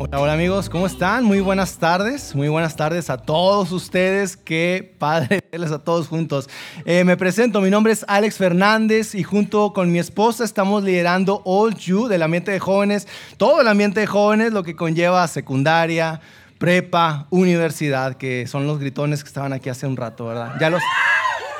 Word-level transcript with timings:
Hola, 0.00 0.20
hola 0.20 0.32
amigos, 0.34 0.70
¿cómo 0.70 0.86
están? 0.86 1.24
Muy 1.24 1.40
buenas 1.40 1.76
tardes, 1.78 2.32
muy 2.32 2.46
buenas 2.46 2.76
tardes 2.76 3.10
a 3.10 3.16
todos 3.16 3.72
ustedes. 3.72 4.36
Qué 4.36 4.94
padre 4.96 5.40
verles 5.50 5.72
a 5.72 5.80
todos 5.80 6.06
juntos. 6.06 6.48
Eh, 6.84 7.02
me 7.02 7.16
presento, 7.16 7.60
mi 7.60 7.68
nombre 7.68 7.92
es 7.92 8.04
Alex 8.06 8.36
Fernández 8.36 9.16
y 9.16 9.24
junto 9.24 9.72
con 9.72 9.90
mi 9.90 9.98
esposa 9.98 10.44
estamos 10.44 10.84
liderando 10.84 11.42
All 11.44 11.74
You 11.74 12.06
del 12.06 12.22
ambiente 12.22 12.52
de 12.52 12.60
jóvenes, 12.60 13.08
todo 13.38 13.60
el 13.60 13.66
ambiente 13.66 13.98
de 13.98 14.06
jóvenes, 14.06 14.52
lo 14.52 14.62
que 14.62 14.76
conlleva 14.76 15.26
secundaria, 15.26 16.20
prepa, 16.58 17.26
universidad, 17.30 18.14
que 18.14 18.46
son 18.46 18.68
los 18.68 18.78
gritones 18.78 19.24
que 19.24 19.28
estaban 19.28 19.52
aquí 19.52 19.68
hace 19.68 19.88
un 19.88 19.96
rato, 19.96 20.26
¿verdad? 20.26 20.54
Ya 20.60 20.70
los, 20.70 20.82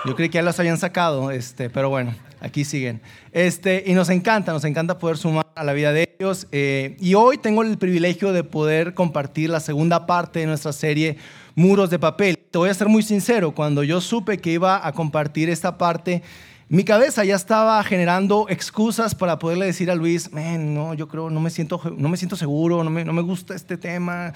yo 0.05 0.15
creí 0.15 0.29
que 0.29 0.37
ya 0.37 0.43
los 0.43 0.61
habían 0.61 0.79
sacado, 0.79 1.33
este, 1.33 1.71
pero 1.71 1.91
bueno, 1.91 2.15
aquí 2.41 2.65
siguen. 2.65 3.01
Este, 3.33 3.85
y 3.87 3.93
nos 3.95 4.09
encanta, 4.11 4.53
nos 4.53 4.65
encanta 4.65 4.99
poder 4.99 5.17
sumar 5.17 5.47
a 5.55 5.65
la 5.65 5.73
vida 5.73 5.93
de 5.93 6.17
ellos. 6.19 6.47
Eh, 6.53 6.97
y 7.01 7.15
hoy 7.15 7.39
tengo 7.39 7.63
el 7.63 7.79
privilegio 7.79 8.33
de 8.33 8.45
poder 8.45 8.95
compartir 8.95 9.51
la 9.51 9.61
segunda 9.61 10.07
parte 10.07 10.41
de 10.41 10.47
nuestra 10.47 10.73
serie 10.73 11.17
Muros 11.55 11.91
de 11.91 11.99
Papel. 11.99 12.39
Te 12.51 12.59
voy 12.59 12.71
a 12.71 12.75
ser 12.75 12.89
muy 12.89 13.03
sincero, 13.03 13.53
cuando 13.55 13.83
yo 13.83 14.01
supe 14.01 14.39
que 14.39 14.53
iba 14.53 14.87
a 14.87 14.93
compartir 14.93 15.51
esta 15.51 15.77
parte, 15.77 16.23
mi 16.71 16.85
cabeza 16.85 17.25
ya 17.25 17.35
estaba 17.35 17.83
generando 17.83 18.47
excusas 18.51 19.15
para 19.15 19.39
poderle 19.39 19.65
decir 19.65 19.91
a 19.91 19.95
Luis, 19.95 20.31
no, 20.33 20.93
yo 20.93 21.09
creo, 21.09 21.31
no 21.31 21.41
me 21.41 21.49
siento, 21.49 21.81
no 21.97 22.11
me 22.11 22.19
siento 22.19 22.37
seguro, 22.37 22.85
no 22.85 22.91
me, 22.91 23.07
no 23.07 23.15
me 23.15 23.23
gusta 23.23 23.55
este 23.55 23.79
tema. 23.79 24.35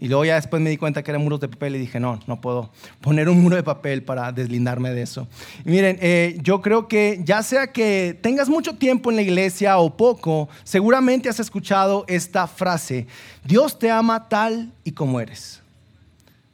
y 0.00 0.08
luego 0.08 0.24
ya 0.24 0.36
después 0.36 0.62
me 0.62 0.70
di 0.70 0.78
cuenta 0.78 1.02
que 1.02 1.10
eran 1.10 1.22
muros 1.22 1.40
de 1.40 1.48
papel 1.48 1.76
y 1.76 1.78
dije, 1.78 2.00
no, 2.00 2.20
no 2.26 2.40
puedo 2.40 2.70
poner 3.02 3.28
un 3.28 3.42
muro 3.42 3.56
de 3.56 3.62
papel 3.62 4.02
para 4.02 4.32
deslindarme 4.32 4.90
de 4.90 5.02
eso. 5.02 5.28
Y 5.66 5.70
miren, 5.70 5.98
eh, 6.00 6.38
yo 6.42 6.62
creo 6.62 6.88
que 6.88 7.20
ya 7.22 7.42
sea 7.42 7.66
que 7.66 8.18
tengas 8.18 8.48
mucho 8.48 8.76
tiempo 8.76 9.10
en 9.10 9.16
la 9.16 9.22
iglesia 9.22 9.76
o 9.78 9.94
poco, 9.94 10.48
seguramente 10.64 11.28
has 11.28 11.38
escuchado 11.38 12.06
esta 12.08 12.46
frase, 12.46 13.06
Dios 13.44 13.78
te 13.78 13.90
ama 13.90 14.28
tal 14.30 14.72
y 14.84 14.92
como 14.92 15.20
eres. 15.20 15.60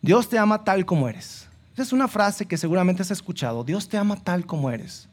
Dios 0.03 0.29
te 0.29 0.39
ama 0.39 0.65
tal 0.65 0.85
como 0.85 1.09
eres. 1.09 1.44
Esa 1.75 1.83
es 1.83 1.93
una 1.93 2.09
frase 2.09 2.47
que 2.47 2.57
seguramente 2.57 3.03
has 3.03 3.11
escuchado. 3.11 3.65
Dios 3.65 3.89
te 3.89 3.99
ama 3.99 4.17
tal 4.17 4.47
como 4.47 4.71
eres. 4.71 5.09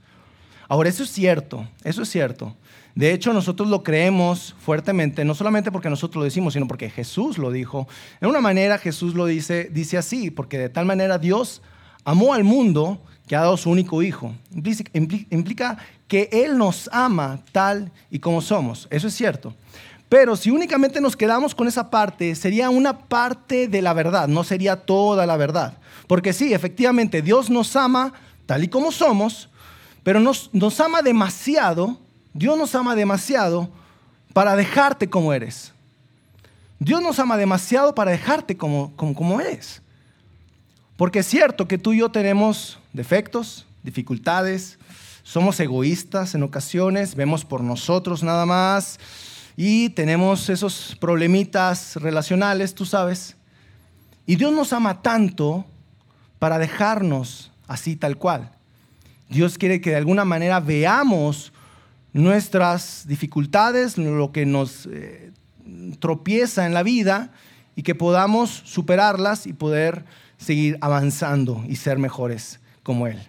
Ahora, 0.67 0.89
eso 0.89 1.03
es 1.03 1.09
cierto, 1.09 1.67
eso 1.83 2.03
es 2.03 2.09
cierto. 2.09 2.55
De 2.95 3.11
hecho, 3.11 3.33
nosotros 3.33 3.67
lo 3.67 3.83
creemos 3.83 4.55
fuertemente, 4.59 5.25
no 5.25 5.33
solamente 5.33 5.71
porque 5.71 5.89
nosotros 5.89 6.21
lo 6.21 6.23
decimos, 6.23 6.53
sino 6.53 6.67
porque 6.67 6.89
Jesús 6.89 7.37
lo 7.37 7.51
dijo. 7.51 7.87
En 8.21 8.29
una 8.29 8.41
manera, 8.41 8.77
Jesús 8.77 9.15
lo 9.15 9.25
dice, 9.25 9.69
dice 9.71 9.97
así, 9.97 10.29
porque 10.29 10.57
de 10.57 10.69
tal 10.69 10.85
manera 10.85 11.17
Dios 11.17 11.61
amó 12.05 12.33
al 12.33 12.43
mundo 12.43 13.01
que 13.27 13.35
ha 13.35 13.41
dado 13.41 13.57
su 13.57 13.69
único 13.69 14.03
hijo. 14.03 14.33
Implica 15.29 15.77
que 16.07 16.29
Él 16.31 16.57
nos 16.57 16.89
ama 16.91 17.39
tal 17.51 17.91
y 18.09 18.19
como 18.19 18.41
somos. 18.41 18.87
Eso 18.91 19.07
es 19.07 19.13
cierto. 19.13 19.53
Pero 20.11 20.35
si 20.35 20.51
únicamente 20.51 20.99
nos 20.99 21.15
quedamos 21.15 21.55
con 21.55 21.69
esa 21.69 21.89
parte, 21.89 22.35
sería 22.35 22.69
una 22.69 22.99
parte 23.07 23.69
de 23.69 23.81
la 23.81 23.93
verdad, 23.93 24.27
no 24.27 24.43
sería 24.43 24.75
toda 24.75 25.25
la 25.25 25.37
verdad. 25.37 25.77
Porque 26.05 26.33
sí, 26.33 26.53
efectivamente, 26.53 27.21
Dios 27.21 27.49
nos 27.49 27.77
ama 27.77 28.11
tal 28.45 28.61
y 28.61 28.67
como 28.67 28.91
somos, 28.91 29.47
pero 30.03 30.19
nos, 30.19 30.49
ama 30.81 31.01
demasiado, 31.01 31.97
Dios 32.33 32.57
nos 32.57 32.75
ama 32.75 32.93
demasiado 32.93 33.69
para 34.33 34.57
dejarte 34.57 35.09
como 35.09 35.31
eres. 35.31 35.71
Dios 36.77 37.01
nos 37.01 37.17
ama 37.17 37.37
demasiado 37.37 37.95
para 37.95 38.11
dejarte 38.11 38.57
como, 38.57 38.93
como, 38.97 39.15
como 39.15 39.39
eres. 39.39 39.81
Porque 40.97 41.19
es 41.19 41.25
cierto 41.25 41.69
que 41.69 41.77
tú 41.77 41.93
y 41.93 41.99
yo 41.99 42.11
tenemos 42.11 42.79
defectos, 42.91 43.65
dificultades, 43.81 44.77
somos 45.23 45.57
egoístas 45.61 46.35
en 46.35 46.43
ocasiones, 46.43 47.15
vemos 47.15 47.45
por 47.45 47.61
nosotros 47.61 48.23
nada 48.23 48.45
más 48.45 48.99
y 49.63 49.89
tenemos 49.89 50.49
esos 50.49 50.97
problemitas 50.99 51.95
relacionales, 51.97 52.73
tú 52.73 52.83
sabes. 52.83 53.35
Y 54.25 54.35
Dios 54.35 54.51
nos 54.51 54.73
ama 54.73 55.03
tanto 55.03 55.65
para 56.39 56.57
dejarnos 56.57 57.51
así 57.67 57.95
tal 57.95 58.17
cual. 58.17 58.49
Dios 59.29 59.59
quiere 59.59 59.79
que 59.79 59.91
de 59.91 59.97
alguna 59.97 60.25
manera 60.25 60.59
veamos 60.59 61.53
nuestras 62.11 63.05
dificultades, 63.05 63.99
lo 63.99 64.31
que 64.31 64.47
nos 64.47 64.87
eh, 64.91 65.31
tropieza 65.99 66.65
en 66.65 66.73
la 66.73 66.81
vida 66.81 67.31
y 67.75 67.83
que 67.83 67.93
podamos 67.93 68.63
superarlas 68.65 69.45
y 69.45 69.53
poder 69.53 70.05
seguir 70.39 70.79
avanzando 70.81 71.63
y 71.69 71.75
ser 71.75 71.99
mejores 71.99 72.59
como 72.81 73.05
Él. 73.05 73.19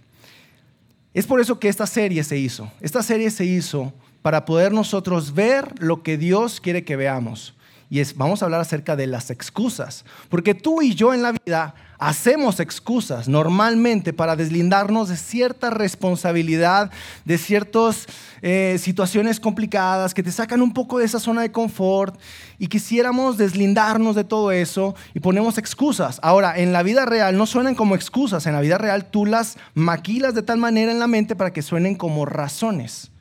Es 1.13 1.27
por 1.27 1.43
eso 1.43 1.61
que 1.61 1.69
esta 1.69 1.87
serie 1.87 2.25
se 2.25 2.39
hizo. 2.39 2.73
Esta 2.81 3.03
serie 3.03 3.31
se 3.31 3.45
hizo 3.45 3.93
para 4.23 4.45
poder 4.45 4.73
nosotros 4.73 5.35
ver 5.35 5.75
lo 5.79 6.03
que 6.03 6.17
Dios 6.17 6.61
quiere 6.61 6.85
que 6.85 6.97
veamos. 6.97 7.55
Y 7.93 8.03
vamos 8.15 8.41
a 8.41 8.47
hablar 8.47 8.63
acerca 8.63 8.97
de 8.97 9.07
las 9.07 9.29
excusas. 9.31 10.07
Porque 10.31 10.55
tú 10.55 10.81
y 10.81 10.95
yo 10.95 11.13
en 11.13 11.21
la 11.21 11.33
vida 11.33 11.75
hacemos 11.99 12.59
excusas 12.59 13.29
normalmente 13.29 14.15
para 14.15 14.35
deslindarnos 14.35 15.11
de 15.11 15.19
cierta 15.19 15.69
responsabilidad, 15.69 16.91
de 17.27 17.37
ciertas 17.37 18.07
eh, 18.41 18.79
situaciones 18.81 19.39
complicadas 19.39 20.15
que 20.15 20.23
te 20.23 20.33
sacan 20.33 20.63
un 20.63 20.73
poco 20.73 20.99
de 20.99 21.05
esa 21.05 21.21
zona 21.21 21.43
de 21.43 21.53
confort 21.53 22.19
y 22.59 22.69
quisiéramos 22.69 23.37
deslindarnos 23.37 24.17
de 24.17 24.25
todo 24.25 24.53
eso 24.53 24.95
y 25.13 25.21
ponemos 25.21 25.59
excusas. 25.59 26.19
Ahora, 26.23 26.59
en 26.59 26.73
la 26.73 26.83
vida 26.83 27.05
real 27.05 27.37
no 27.37 27.45
suenan 27.45 27.75
como 27.75 27.95
excusas, 27.95 28.47
en 28.47 28.55
la 28.55 28.63
vida 28.63 28.79
real 28.79 29.11
tú 29.11 29.27
las 29.27 29.59
maquilas 29.75 30.35
de 30.35 30.43
tal 30.43 30.57
manera 30.57 30.91
en 30.91 30.99
la 30.99 31.09
mente 31.09 31.37
para 31.37 31.53
que 31.53 31.61
suenen 31.61 31.95
como 31.95 32.25
razones 32.25 33.12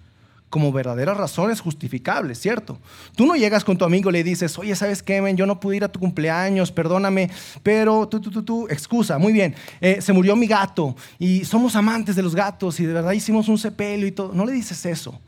como 0.52 0.72
verdaderas 0.74 1.16
razones 1.16 1.62
justificables, 1.62 2.38
¿cierto? 2.38 2.78
Tú 3.16 3.26
no 3.26 3.36
llegas 3.36 3.64
con 3.64 3.78
tu 3.78 3.86
amigo 3.86 4.10
y 4.10 4.14
le 4.14 4.24
dices, 4.24 4.60
oye, 4.60 4.76
¿sabes 4.76 5.02
qué, 5.02 5.34
Yo 5.36 5.46
no 5.46 5.62
pude 5.62 5.78
ir 5.78 5.84
a 5.86 5.92
tu 5.92 6.00
cumpleaños, 6.00 6.74
perdóname, 6.74 7.32
pero 7.64 8.08
tú, 8.08 8.20
tú, 8.20 8.30
tú, 8.30 8.44
tú, 8.44 8.68
excusa, 8.70 9.18
muy 9.18 9.32
bien, 9.32 9.56
eh, 9.80 10.02
se 10.02 10.12
murió 10.12 10.36
mi 10.36 10.48
gato 10.48 10.96
y 11.18 11.46
somos 11.46 11.76
amantes 11.78 12.18
de 12.18 12.22
los 12.22 12.36
gatos 12.36 12.82
y 12.82 12.86
de 12.86 12.94
verdad 12.94 13.14
hicimos 13.14 13.48
un 13.48 13.58
sepelio 13.58 14.06
y 14.06 14.12
todo. 14.12 14.34
No 14.34 14.46
le 14.46 14.52
dices 14.52 14.86
eso. 14.86 15.20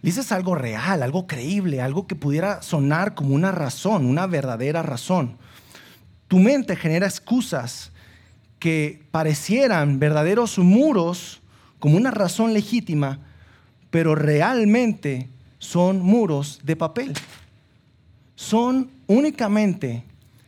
Le 0.00 0.08
dices 0.08 0.32
algo 0.32 0.54
real, 0.54 1.02
algo 1.02 1.26
creíble, 1.26 1.82
algo 1.82 2.06
que 2.06 2.16
pudiera 2.16 2.62
sonar 2.62 3.14
como 3.14 3.34
una 3.34 3.52
razón, 3.52 4.06
una 4.06 4.26
verdadera 4.26 4.82
razón. 4.82 5.36
Tu 6.26 6.38
mente 6.38 6.74
genera 6.74 7.06
excusas 7.06 7.92
que 8.58 9.02
parecieran 9.10 9.98
verdaderos 9.98 10.58
muros 10.58 11.42
como 11.78 11.98
una 11.98 12.10
razón 12.10 12.54
legítima, 12.54 13.18
pero 13.94 14.16
realmente 14.16 15.28
son 15.60 16.00
muros 16.00 16.58
de 16.64 16.74
papel. 16.74 17.14
Son 18.34 18.90
únicamente 19.06 20.02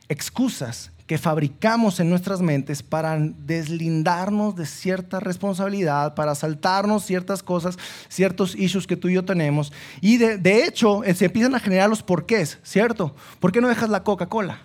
excusas 0.09 0.91
que 1.07 1.17
fabricamos 1.17 2.01
en 2.01 2.11
nuestras 2.11 2.41
mentes 2.41 2.83
para 2.83 3.17
deslindarnos 3.17 4.57
de 4.57 4.67
cierta 4.67 5.21
responsabilidad, 5.21 6.17
para 6.17 6.35
saltarnos 6.35 7.05
ciertas 7.05 7.45
cosas, 7.45 7.79
ciertos 8.09 8.57
issues 8.57 8.89
que 8.89 8.97
tú 8.97 9.07
y 9.07 9.15
yo 9.15 9.25
tenemos. 9.25 9.73
Y 10.01 10.17
de, 10.17 10.39
de 10.39 10.65
hecho, 10.65 11.05
eh, 11.05 11.15
se 11.15 11.27
empiezan 11.27 11.55
a 11.55 11.61
generar 11.61 11.89
los 11.89 12.03
porqués, 12.03 12.59
¿cierto? 12.65 13.15
¿Por 13.39 13.53
qué 13.53 13.61
no 13.61 13.69
dejas 13.69 13.91
la 13.91 14.03
Coca-Cola? 14.03 14.59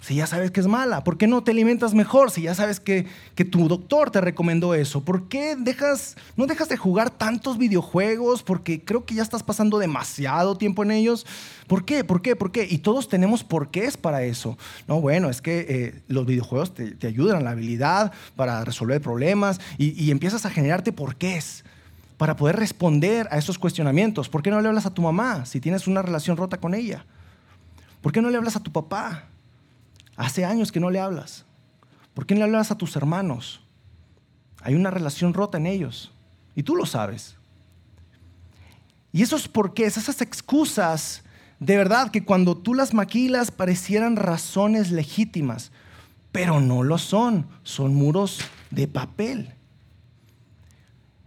Si 0.00 0.14
ya 0.14 0.26
sabes 0.26 0.50
que 0.50 0.60
es 0.60 0.66
mala? 0.66 1.04
¿Por 1.04 1.18
qué 1.18 1.26
no 1.26 1.42
te 1.42 1.50
alimentas 1.50 1.92
mejor 1.92 2.30
si 2.30 2.42
ya 2.42 2.54
sabes 2.54 2.80
que, 2.80 3.06
tu 3.50 3.68
doctor 3.68 4.10
te 4.10 4.20
recomendó 4.20 4.74
eso? 4.74 5.04
¿Por 5.04 5.28
qué 5.28 5.56
dejas, 5.56 6.16
no 6.36 6.46
dejas 6.46 6.68
de 6.68 6.76
jugar 6.76 7.10
tantos 7.10 7.58
videojuegos? 7.58 8.42
Porque 8.42 8.82
creo 8.82 9.04
que 9.04 9.14
ya 9.14 9.22
estás 9.22 9.42
pasando 9.42 9.78
demasiado 9.78 10.56
tiempo 10.56 10.82
en 10.82 10.90
ellos. 10.90 11.26
¿Por 11.66 11.84
qué? 11.84 12.02
¿Por 12.02 12.22
qué? 12.22 12.34
¿Por 12.34 12.50
qué? 12.50 12.66
Y 12.68 12.78
todos 12.78 13.08
tenemos 13.08 13.44
porqués 13.44 13.98
para 13.98 14.22
eso. 14.22 14.56
No, 14.88 15.00
bueno, 15.00 15.28
es 15.28 15.42
que 15.42 15.66
eh, 15.68 16.02
los 16.08 16.24
videojuegos 16.24 16.74
te, 16.74 17.06
ayudan 17.06 17.44
la 17.44 17.50
habilidad 17.50 18.12
para 18.36 18.64
resolver 18.64 19.00
problemas 19.02 19.60
y, 19.76 20.02
y 20.02 20.10
empiezas 20.10 20.46
a 20.46 20.50
generarte 20.50 20.92
porqués 20.92 21.64
para 22.16 22.36
poder 22.36 22.56
responder 22.56 23.28
a 23.30 23.38
esos 23.38 23.58
cuestionamientos. 23.58 24.28
¿Por 24.28 24.42
qué 24.42 24.50
no 24.50 24.60
le 24.60 24.68
hablas 24.68 24.86
a 24.86 24.94
tu 24.94 25.02
mamá 25.02 25.44
si 25.44 25.60
tienes 25.60 25.86
una 25.86 26.02
relación 26.02 26.36
rota 26.36 26.58
con 26.58 26.74
ella? 26.74 27.04
¿Por 28.00 28.12
qué 28.12 28.22
no 28.22 28.30
le 28.30 28.36
hablas 28.36 28.56
a 28.56 28.60
tu 28.60 28.72
papá? 28.72 29.24
Hace 30.20 30.44
años 30.44 30.70
que 30.70 30.80
no 30.80 30.90
le 30.90 31.00
hablas. 31.00 31.46
¿Por 32.12 32.26
qué 32.26 32.34
no 32.34 32.40
le 32.40 32.44
hablas 32.44 32.70
a 32.70 32.76
tus 32.76 32.94
hermanos? 32.94 33.62
Hay 34.60 34.74
una 34.74 34.90
relación 34.90 35.32
rota 35.32 35.56
en 35.56 35.66
ellos. 35.66 36.12
Y 36.54 36.62
tú 36.62 36.76
lo 36.76 36.84
sabes. 36.84 37.36
Y 39.12 39.22
esos 39.22 39.48
porqués, 39.48 39.96
esas 39.96 40.20
excusas, 40.20 41.22
de 41.58 41.74
verdad 41.78 42.10
que 42.10 42.22
cuando 42.22 42.54
tú 42.54 42.74
las 42.74 42.92
maquilas 42.92 43.50
parecieran 43.50 44.16
razones 44.16 44.90
legítimas, 44.90 45.72
pero 46.32 46.60
no 46.60 46.82
lo 46.82 46.98
son, 46.98 47.46
son 47.62 47.94
muros 47.94 48.40
de 48.70 48.88
papel. 48.88 49.54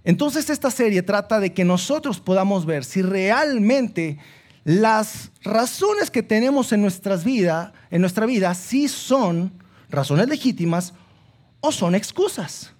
Entonces 0.04 0.52
esta 0.52 0.70
serie 0.70 1.02
trata 1.02 1.40
de 1.40 1.52
que 1.52 1.66
nosotros 1.66 2.20
podamos 2.20 2.68
ver 2.68 2.86
si 2.86 3.02
realmente 3.02 4.20
las 4.64 5.32
razones 5.44 6.10
que 6.10 6.24
tenemos 6.24 6.72
en, 6.72 6.82
nuestras 6.82 7.24
vida, 7.24 7.74
en 7.92 8.02
nuestra 8.02 8.26
vida 8.26 8.54
sí 8.54 8.88
son 8.88 9.52
razones 9.90 10.28
legítimas 10.30 10.94
o 11.60 11.72
son 11.72 11.96
excusas. 11.96 12.72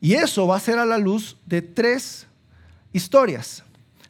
Y 0.00 0.14
eso 0.14 0.46
va 0.46 0.56
a 0.56 0.60
ser 0.60 0.78
a 0.78 0.84
la 0.84 0.98
luz 0.98 1.36
de 1.46 1.62
tres 1.62 2.26
historias. 2.92 3.62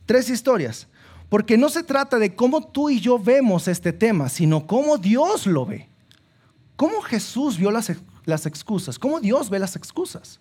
Tres 0.06 0.28
historias. 0.28 0.88
Porque 1.28 1.56
no 1.56 1.68
se 1.68 1.82
trata 1.82 2.18
de 2.18 2.34
cómo 2.34 2.66
tú 2.66 2.90
y 2.90 3.00
yo 3.00 3.18
vemos 3.18 3.68
este 3.68 3.92
tema, 3.92 4.28
sino 4.28 4.66
cómo 4.66 4.98
Dios 4.98 5.46
lo 5.46 5.66
ve. 5.66 5.88
¿Cómo 6.76 7.00
Jesús 7.02 7.56
vio 7.56 7.70
las, 7.70 7.92
las 8.24 8.46
excusas? 8.46 8.98
¿Cómo 8.98 9.20
Dios 9.20 9.48
ve 9.48 9.60
las 9.60 9.76
excusas? 9.76 10.40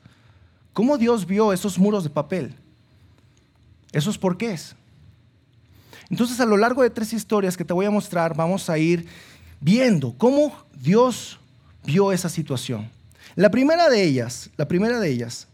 ¿Cómo 0.74 0.97
Dios 0.97 1.27
vio 1.27 1.53
esos 1.53 1.77
muros 1.77 2.03
de 2.03 2.09
papel? 2.09 2.56
Esos 3.91 4.18
porqués. 4.18 4.75
Entonces, 6.13 6.39
a 6.39 6.45
lo 6.45 6.57
largo 6.57 6.83
de 6.83 6.92
tres 6.92 7.12
historias 7.12 7.57
que 7.57 7.65
te 7.65 7.74
voy 7.74 7.88
a 7.88 7.89
mostrar, 7.89 8.36
vamos 8.36 8.69
a 8.69 8.77
ir 8.77 9.07
viendo 9.60 10.13
cómo 10.15 10.54
Dios 10.80 11.39
vio 11.83 12.12
esa 12.12 12.30
situación. 12.30 12.88
La 13.33 13.50
primera 13.50 13.89
de 13.89 14.04
ellas, 14.04 14.51
la 14.56 14.68
primera 14.68 15.00
de 15.00 15.10
ellas, 15.10 15.48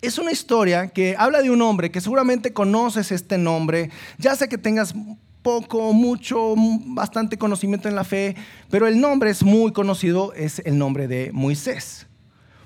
es 0.00 0.16
una 0.16 0.30
historia 0.30 0.86
que 0.86 1.16
habla 1.18 1.42
de 1.42 1.50
un 1.50 1.60
hombre 1.60 1.90
que 1.90 2.00
seguramente 2.00 2.52
conoces 2.52 3.10
este 3.10 3.36
nombre, 3.36 3.90
ya 4.16 4.36
sé 4.36 4.48
que 4.48 4.58
tengas 4.58 4.94
poco, 5.42 5.92
mucho, 5.92 6.54
bastante 6.56 7.36
conocimiento 7.36 7.88
en 7.88 7.96
la 7.96 8.04
fe, 8.04 8.36
pero 8.70 8.86
el 8.86 9.00
nombre 9.00 9.30
es 9.30 9.42
muy 9.42 9.72
conocido, 9.72 10.32
es 10.34 10.60
el 10.60 10.78
nombre 10.78 11.08
de 11.08 11.32
Moisés. 11.32 12.06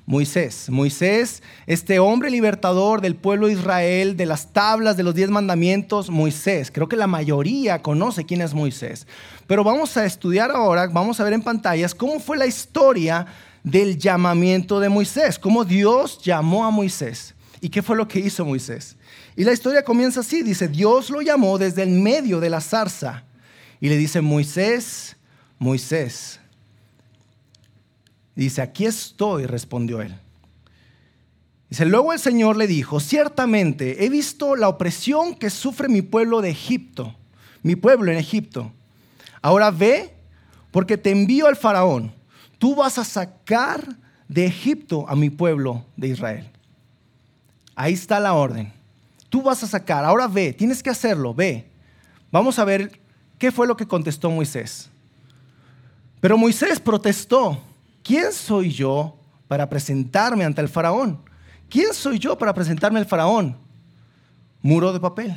Moisés. 0.09 0.71
Moisés, 0.71 1.43
este 1.67 1.99
hombre 1.99 2.31
libertador 2.31 3.03
del 3.03 3.15
pueblo 3.15 3.47
de 3.47 3.53
Israel, 3.53 4.17
de 4.17 4.25
las 4.25 4.55
tablas 4.55 4.97
de 4.97 5.03
los 5.03 5.15
diez 5.15 5.29
mandamientos, 5.29 6.09
Moisés. 6.09 6.71
Creo 6.73 6.89
que 6.89 6.97
la 6.97 7.07
mayoría 7.07 7.83
conoce 7.83 8.25
quién 8.25 8.41
es 8.41 8.55
Moisés. 8.55 9.07
Pero 9.47 9.63
vamos 9.63 9.99
a 9.99 10.07
estudiar 10.07 10.51
ahora, 10.51 10.87
vamos 10.87 11.21
a 11.21 11.25
ver 11.25 11.35
en 11.35 11.43
pantallas 11.43 11.95
cómo 11.95 12.21
fue 12.21 12.39
la 12.39 12.47
historia 12.47 13.27
del 13.63 13.99
llamamiento 13.99 14.81
de 14.81 14.89
Moisés, 14.89 15.39
cómo 15.39 15.63
Dios 15.63 16.23
llamó 16.23 16.65
a 16.65 16.71
Moisés 16.71 17.35
y 17.61 17.69
qué 17.69 17.83
fue 17.83 17.95
lo 17.95 18.09
que 18.09 18.21
hizo 18.21 18.47
Moisés. 18.47 18.97
Y 19.37 19.45
la 19.45 19.53
historia 19.53 19.85
comienza 19.85 20.21
así, 20.21 20.43
dice, 20.43 20.69
Dios 20.69 21.11
lo 21.11 21.21
llamó 21.21 21.59
desde 21.59 21.83
el 21.83 21.91
medio 21.91 22.41
de 22.41 22.49
la 22.49 22.63
zarza 22.63 23.25
y 23.79 23.91
le 23.91 23.99
dice, 23.99 24.23
Moisés, 24.23 25.19
Moisés. 25.59 26.41
Dice, 28.39 28.63
aquí 28.63 28.87
estoy, 28.87 29.47
respondió 29.47 30.01
él. 30.01 30.15
Dice, 31.69 31.85
luego 31.85 32.13
el 32.13 32.19
Señor 32.19 32.57
le 32.57 32.67
dijo, 32.67 33.01
ciertamente 33.01 34.05
he 34.05 34.09
visto 34.09 34.57
la 34.57 34.69
opresión 34.69 35.35
que 35.35 35.51
sufre 35.51 35.89
mi 35.89 36.03
pueblo 36.03 36.41
de 36.41 36.51
Egipto, 36.51 37.15
mi 37.63 37.77
pueblo 37.77 38.11
en 38.11 38.19
Egipto. 38.19 38.73
Ahora 39.43 39.71
ve, 39.71 40.15
porque 40.71 40.97
te 40.97 41.11
envío 41.11 41.47
al 41.47 41.57
faraón 41.57 42.19
tú 42.59 42.75
vas 42.75 42.99
a 42.99 43.05
sacar 43.05 43.97
de 44.29 44.47
Egipto 44.47 45.09
a 45.09 45.17
mi 45.17 45.31
pueblo 45.31 45.85
de 45.97 46.09
Israel. 46.09 46.51
Ahí 47.75 47.95
está 47.95 48.21
la 48.21 48.35
orden. 48.35 48.73
Tú 49.31 49.43
vas 49.43 49.63
a 49.63 49.67
sacar, 49.67 50.05
ahora 50.05 50.27
ve, 50.27 50.53
tienes 50.53 50.83
que 50.83 50.91
hacerlo, 50.91 51.33
ve. 51.33 51.71
Vamos 52.31 52.59
a 52.59 52.65
ver 52.65 53.01
qué 53.39 53.53
fue 53.53 53.67
lo 53.67 53.77
que 53.77 53.87
contestó 53.87 54.31
Moisés. 54.31 54.91
Pero 56.21 56.37
Moisés 56.37 56.81
protestó, 56.81 57.63
¿quién 58.03 58.33
soy 58.33 58.71
yo 58.71 59.17
para 59.47 59.69
presentarme 59.69 60.45
ante 60.45 60.61
el 60.61 60.69
faraón? 60.69 61.21
¿Quién 61.69 61.93
soy 61.93 62.19
yo 62.19 62.39
para 62.39 62.55
presentarme 62.55 62.99
al 62.99 63.07
faraón? 63.07 63.57
Muro 64.63 64.93
de 64.93 65.01
papel. 65.01 65.37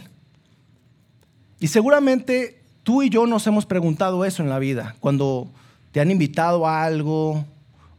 Y 1.60 1.68
seguramente 1.68 2.62
tú 2.84 3.04
y 3.04 3.10
yo 3.10 3.28
nos 3.28 3.46
hemos 3.48 3.66
preguntado 3.66 4.25
eso 4.25 4.42
en 4.42 4.50
la 4.50 4.60
vida, 4.60 4.96
cuando 5.00 5.52
te 5.92 6.00
han 6.00 6.10
invitado 6.10 6.66
a 6.66 6.84
algo 6.84 7.46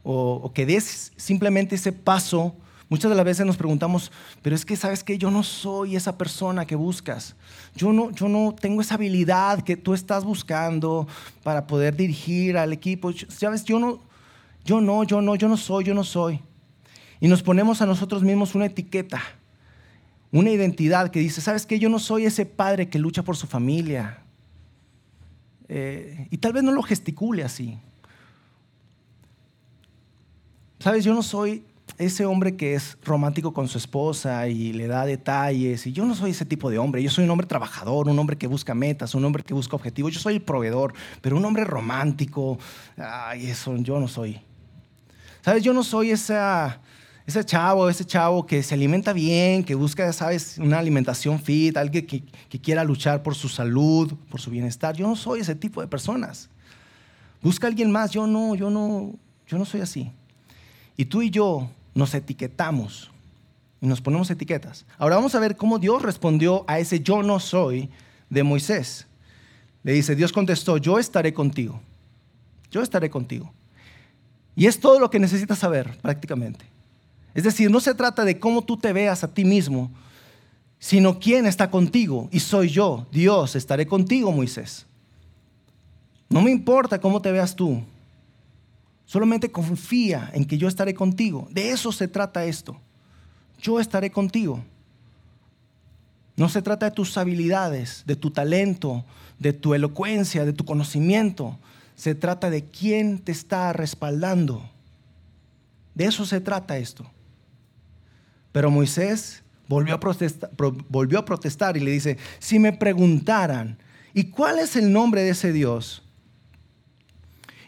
o, 0.03 0.51
que 0.53 0.65
des 0.65 1.13
simplemente 1.15 1.75
ese 1.75 1.93
paso, 1.93 2.55
muchas 2.89 3.09
de 3.09 3.15
las 3.15 3.25
veces 3.25 3.45
nos 3.45 3.55
preguntamos, 3.55 4.11
pero 4.41 4.55
es 4.55 4.65
que 4.65 4.75
sabes 4.75 5.03
que 5.03 5.17
yo 5.17 5.31
no 5.31 5.43
soy 5.43 5.95
esa 5.95 6.17
persona 6.17 6.65
que 6.65 6.75
buscas. 6.75 7.35
Yo 7.75 7.93
no, 7.93 8.11
yo 8.11 8.27
no 8.27 8.53
tengo 8.59 8.81
esa 8.81 8.95
habilidad 8.95 9.61
que 9.61 9.77
tú 9.77 9.93
estás 9.93 10.25
buscando 10.25 11.07
para 11.43 11.65
poder 11.65 11.95
dirigir 11.95 12.57
al 12.57 12.73
equipo. 12.73 13.11
Sabes, 13.29 13.63
yo 13.63 13.79
no, 13.79 13.99
yo 14.65 14.81
no, 14.81 15.03
yo 15.03 15.21
no, 15.21 15.35
yo 15.35 15.47
no 15.47 15.57
soy, 15.57 15.83
yo 15.83 15.93
no 15.93 16.03
soy. 16.03 16.39
Y 17.19 17.27
nos 17.27 17.43
ponemos 17.43 17.81
a 17.81 17.85
nosotros 17.85 18.23
mismos 18.23 18.55
una 18.55 18.65
etiqueta, 18.65 19.21
una 20.31 20.49
identidad 20.49 21.09
que 21.09 21.19
dice, 21.19 21.41
sabes 21.41 21.65
que 21.65 21.79
yo 21.79 21.89
no 21.89 21.99
soy 21.99 22.25
ese 22.25 22.45
padre 22.45 22.89
que 22.89 22.99
lucha 22.99 23.23
por 23.23 23.37
su 23.37 23.47
familia, 23.47 24.23
eh, 25.69 26.27
y 26.29 26.37
tal 26.37 26.53
vez 26.53 26.63
no 26.63 26.71
lo 26.71 26.83
gesticule 26.83 27.43
así. 27.43 27.77
Sabes, 30.79 31.03
yo 31.05 31.13
no 31.13 31.23
soy 31.23 31.63
ese 31.97 32.25
hombre 32.25 32.55
que 32.55 32.75
es 32.75 32.97
romántico 33.03 33.53
con 33.53 33.67
su 33.67 33.77
esposa 33.77 34.47
y 34.47 34.73
le 34.73 34.87
da 34.87 35.05
detalles. 35.05 35.87
Y 35.87 35.93
yo 35.93 36.05
no 36.05 36.15
soy 36.15 36.31
ese 36.31 36.45
tipo 36.45 36.69
de 36.69 36.77
hombre. 36.77 37.01
Yo 37.01 37.09
soy 37.09 37.23
un 37.23 37.31
hombre 37.31 37.47
trabajador, 37.47 38.07
un 38.07 38.19
hombre 38.19 38.37
que 38.37 38.47
busca 38.47 38.73
metas, 38.75 39.15
un 39.15 39.23
hombre 39.25 39.43
que 39.43 39.53
busca 39.53 39.75
objetivos. 39.75 40.13
Yo 40.13 40.19
soy 40.19 40.35
el 40.35 40.41
proveedor, 40.41 40.93
pero 41.21 41.37
un 41.37 41.45
hombre 41.45 41.63
romántico, 41.63 42.59
ay, 42.97 43.47
eso 43.47 43.75
yo 43.77 43.99
no 43.99 44.07
soy. 44.07 44.41
Sabes, 45.43 45.61
yo 45.61 45.73
no 45.73 45.83
soy 45.83 46.11
esa, 46.11 46.79
ese 47.27 47.43
chavo, 47.43 47.89
ese 47.89 48.05
chavo 48.05 48.45
que 48.45 48.63
se 48.63 48.75
alimenta 48.75 49.11
bien, 49.11 49.65
que 49.65 49.75
busca, 49.75 50.13
sabes, 50.13 50.57
una 50.57 50.79
alimentación 50.79 51.37
fit, 51.37 51.75
alguien 51.75 52.07
que, 52.07 52.23
que, 52.23 52.61
quiera 52.61 52.85
luchar 52.85 53.23
por 53.23 53.35
su 53.35 53.49
salud, 53.49 54.13
por 54.29 54.39
su 54.39 54.49
bienestar. 54.49 54.95
Yo 54.95 55.05
no 55.05 55.17
soy 55.17 55.41
ese 55.41 55.53
tipo 55.53 55.81
de 55.81 55.87
personas. 55.87 56.49
Busca 57.41 57.67
a 57.67 57.69
alguien 57.69 57.91
más. 57.91 58.11
Yo 58.11 58.25
no, 58.25 58.55
yo 58.55 58.69
no, 58.69 59.15
yo 59.45 59.57
no 59.57 59.65
soy 59.65 59.81
así. 59.81 60.09
Y 60.95 61.03
tú 61.03 61.21
y 61.21 61.29
yo 61.29 61.69
nos 61.93 62.13
etiquetamos 62.15 63.11
y 63.81 63.87
nos 63.87 63.99
ponemos 63.99 64.31
etiquetas. 64.31 64.85
Ahora 64.97 65.17
vamos 65.17 65.35
a 65.35 65.39
ver 65.39 65.57
cómo 65.57 65.77
Dios 65.77 66.03
respondió 66.03 66.63
a 66.69 66.79
ese 66.79 67.01
yo 67.01 67.21
no 67.21 67.41
soy 67.41 67.89
de 68.29 68.43
Moisés. 68.43 69.07
Le 69.83 69.91
dice, 69.91 70.15
Dios 70.15 70.31
contestó, 70.31 70.77
yo 70.77 70.99
estaré 70.99 71.33
contigo. 71.33 71.81
Yo 72.71 72.81
estaré 72.81 73.09
contigo. 73.09 73.51
Y 74.55 74.67
es 74.67 74.79
todo 74.79 74.99
lo 74.99 75.09
que 75.09 75.19
necesitas 75.19 75.59
saber 75.59 75.97
prácticamente. 76.01 76.65
Es 77.33 77.43
decir, 77.43 77.71
no 77.71 77.79
se 77.79 77.95
trata 77.95 78.23
de 78.23 78.39
cómo 78.39 78.63
tú 78.63 78.77
te 78.77 78.93
veas 78.93 79.23
a 79.23 79.33
ti 79.33 79.43
mismo, 79.43 79.91
sino 80.79 81.19
quién 81.19 81.45
está 81.45 81.71
contigo. 81.71 82.29
Y 82.31 82.39
soy 82.39 82.69
yo, 82.69 83.07
Dios, 83.11 83.55
estaré 83.55 83.87
contigo, 83.87 84.31
Moisés. 84.31 84.85
No 86.29 86.41
me 86.41 86.51
importa 86.51 86.99
cómo 86.99 87.21
te 87.21 87.31
veas 87.31 87.55
tú. 87.55 87.81
Solamente 89.05 89.51
confía 89.51 90.29
en 90.33 90.45
que 90.45 90.57
yo 90.57 90.67
estaré 90.67 90.93
contigo. 90.93 91.47
De 91.51 91.71
eso 91.71 91.91
se 91.91 92.07
trata 92.07 92.45
esto. 92.45 92.79
Yo 93.61 93.79
estaré 93.79 94.11
contigo. 94.11 94.63
No 96.35 96.49
se 96.49 96.61
trata 96.61 96.87
de 96.87 96.95
tus 96.95 97.17
habilidades, 97.17 98.03
de 98.05 98.15
tu 98.15 98.31
talento, 98.31 99.05
de 99.39 99.53
tu 99.53 99.73
elocuencia, 99.73 100.45
de 100.45 100.53
tu 100.53 100.65
conocimiento. 100.65 101.57
Se 102.03 102.15
trata 102.15 102.49
de 102.49 102.65
quién 102.65 103.17
te 103.17 103.31
está 103.31 103.71
respaldando. 103.71 104.69
De 105.95 106.03
eso 106.03 106.25
se 106.25 106.41
trata 106.41 106.77
esto. 106.77 107.09
Pero 108.51 108.69
Moisés 108.69 109.41
volvió 109.69 109.95
a, 109.95 109.99
protestar, 111.23 111.77
y 111.77 111.79
le 111.79 111.91
dice, 111.91 112.17
si 112.39 112.59
me 112.59 112.73
preguntaran, 112.73 113.77
¿y 114.13 114.25
cuál 114.25 114.59
es 114.59 114.75
el 114.75 114.91
nombre 114.91 115.21
de 115.21 115.29
ese 115.29 115.53
Dios? 115.53 116.03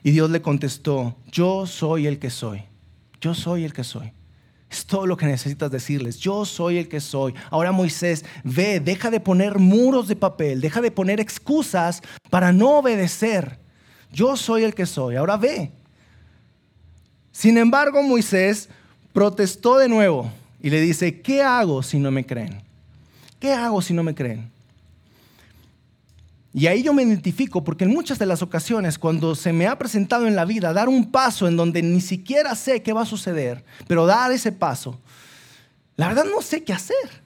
Y 0.03 0.11
Dios 0.11 0.29
le 0.29 0.41
contestó, 0.41 1.15
yo 1.31 1.65
soy 1.65 2.05
el 2.05 2.19
que 2.19 2.29
soy, 2.29 2.63
yo 3.21 3.33
soy 3.33 3.63
el 3.63 3.71
que 3.71 3.85
soy. 3.85 4.11
Es 4.69 4.85
todo 4.85 5.05
lo 5.07 5.15
que 5.15 5.27
necesitas 5.27 5.71
decirles. 5.71 6.17
Yo 6.17 6.43
soy 6.43 6.79
el 6.79 6.89
que 6.89 6.99
soy. 6.99 7.33
Ahora 7.51 7.71
Moisés, 7.71 8.25
ve, 8.43 8.81
deja 8.81 9.09
de 9.11 9.21
poner 9.21 9.59
muros 9.59 10.09
de 10.09 10.17
papel, 10.17 10.59
deja 10.59 10.81
de 10.81 10.91
poner 10.91 11.21
excusas 11.21 12.01
para 12.29 12.51
no 12.51 12.79
obedecer. 12.79 13.63
Yo 14.11 14.37
soy 14.37 14.63
el 14.63 14.73
que 14.73 14.85
soy. 14.85 15.15
Ahora 15.15 15.37
ve. 15.37 15.71
Sin 17.31 17.57
embargo, 17.57 18.01
Moisés 18.01 18.69
protestó 19.13 19.77
de 19.77 19.89
nuevo 19.89 20.31
y 20.61 20.69
le 20.69 20.79
dice, 20.79 21.21
¿qué 21.21 21.41
hago 21.41 21.83
si 21.83 21.99
no 21.99 22.11
me 22.11 22.25
creen? 22.25 22.61
¿Qué 23.39 23.51
hago 23.51 23.81
si 23.81 23.93
no 23.93 24.03
me 24.03 24.15
creen? 24.15 24.49
Y 26.53 26.67
ahí 26.67 26.83
yo 26.83 26.93
me 26.93 27.03
identifico 27.03 27.65
porque 27.65 27.83
en 27.83 27.91
muchas 27.91 28.17
de 28.17 28.25
las 28.25 28.41
ocasiones 28.41 28.97
cuando 28.97 29.35
se 29.35 29.51
me 29.51 29.67
ha 29.67 29.77
presentado 29.77 30.25
en 30.25 30.37
la 30.37 30.45
vida 30.45 30.71
dar 30.71 30.87
un 30.87 31.11
paso 31.11 31.49
en 31.49 31.57
donde 31.57 31.81
ni 31.81 31.99
siquiera 31.99 32.55
sé 32.55 32.81
qué 32.81 32.93
va 32.93 33.01
a 33.01 33.05
suceder, 33.05 33.65
pero 33.87 34.05
dar 34.05 34.31
ese 34.31 34.53
paso, 34.53 34.97
la 35.97 36.07
verdad 36.07 36.23
no 36.33 36.41
sé 36.41 36.63
qué 36.63 36.71
hacer. 36.71 37.24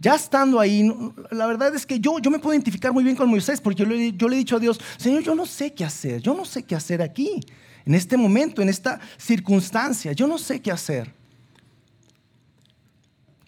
Ya 0.00 0.14
estando 0.14 0.60
ahí, 0.60 0.88
la 1.30 1.46
verdad 1.46 1.74
es 1.74 1.84
que 1.84 1.98
yo, 1.98 2.18
yo 2.20 2.30
me 2.30 2.38
puedo 2.38 2.54
identificar 2.54 2.92
muy 2.92 3.02
bien 3.02 3.16
con 3.16 3.28
Moisés 3.28 3.60
porque 3.60 3.82
yo 3.82 3.88
le, 3.88 4.12
yo 4.12 4.28
le 4.28 4.36
he 4.36 4.38
dicho 4.38 4.56
a 4.56 4.60
Dios, 4.60 4.80
Señor, 4.96 5.22
yo 5.22 5.34
no 5.34 5.44
sé 5.44 5.72
qué 5.72 5.84
hacer, 5.84 6.22
yo 6.22 6.34
no 6.34 6.44
sé 6.44 6.62
qué 6.62 6.76
hacer 6.76 7.02
aquí, 7.02 7.40
en 7.84 7.94
este 7.94 8.16
momento, 8.16 8.62
en 8.62 8.68
esta 8.68 9.00
circunstancia, 9.16 10.12
yo 10.12 10.26
no 10.26 10.38
sé 10.38 10.60
qué 10.60 10.70
hacer. 10.70 11.12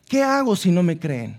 ¿Qué 0.09 0.25
hago 0.25 0.57
si 0.57 0.73
no 0.73 0.83
me 0.83 0.99
creen? 0.99 1.39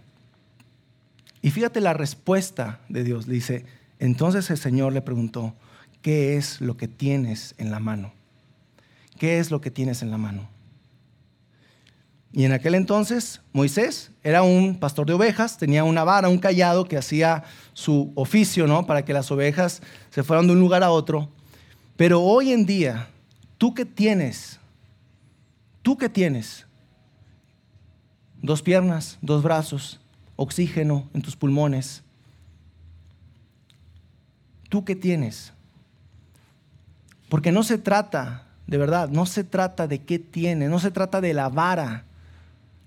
Y 1.41 1.49
fíjate 1.51 1.81
la 1.81 1.93
respuesta 1.93 2.79
de 2.87 3.03
Dios. 3.03 3.27
dice, 3.27 3.65
entonces 3.99 4.49
el 4.49 4.57
Señor 4.57 4.93
le 4.93 5.01
preguntó, 5.01 5.55
¿qué 6.01 6.37
es 6.37 6.61
lo 6.61 6.77
que 6.77 6.87
tienes 6.87 7.55
en 7.57 7.71
la 7.71 7.79
mano? 7.79 8.13
¿Qué 9.17 9.39
es 9.39 9.51
lo 9.51 9.59
que 9.59 9.71
tienes 9.71 10.01
en 10.03 10.11
la 10.11 10.17
mano? 10.17 10.47
Y 12.33 12.45
en 12.45 12.53
aquel 12.53 12.75
entonces 12.75 13.41
Moisés 13.51 14.11
era 14.23 14.41
un 14.41 14.79
pastor 14.79 15.05
de 15.05 15.13
ovejas, 15.13 15.57
tenía 15.57 15.83
una 15.83 16.03
vara, 16.03 16.29
un 16.29 16.37
callado 16.37 16.85
que 16.85 16.97
hacía 16.97 17.43
su 17.73 18.13
oficio, 18.15 18.67
¿no? 18.67 18.85
Para 18.85 19.03
que 19.03 19.13
las 19.13 19.29
ovejas 19.31 19.81
se 20.09 20.23
fueran 20.23 20.47
de 20.47 20.53
un 20.53 20.59
lugar 20.59 20.81
a 20.83 20.91
otro. 20.91 21.29
Pero 21.97 22.21
hoy 22.21 22.53
en 22.53 22.65
día, 22.65 23.09
¿tú 23.57 23.73
qué 23.73 23.85
tienes? 23.85 24.59
¿Tú 25.81 25.97
qué 25.97 26.07
tienes? 26.07 26.65
Dos 28.41 28.61
piernas, 28.61 29.17
dos 29.21 29.43
brazos, 29.43 29.99
oxígeno 30.37 31.09
en 31.13 31.21
tus 31.21 31.35
pulmones. 31.35 32.01
¿Tú 34.69 34.85
qué 34.85 34.95
tienes? 34.95 35.51
Porque 37.27 37.51
no 37.51 37.63
se 37.63 37.77
trata, 37.77 38.47
de 38.67 38.77
verdad, 38.77 39.09
no 39.09 39.25
se 39.25 39.43
trata 39.43 39.85
de 39.85 39.99
qué 39.99 40.17
tienes, 40.17 40.69
no 40.69 40.79
se 40.79 40.91
trata 40.91 41.19
de 41.19 41.33
la 41.33 41.49
vara 41.49 42.05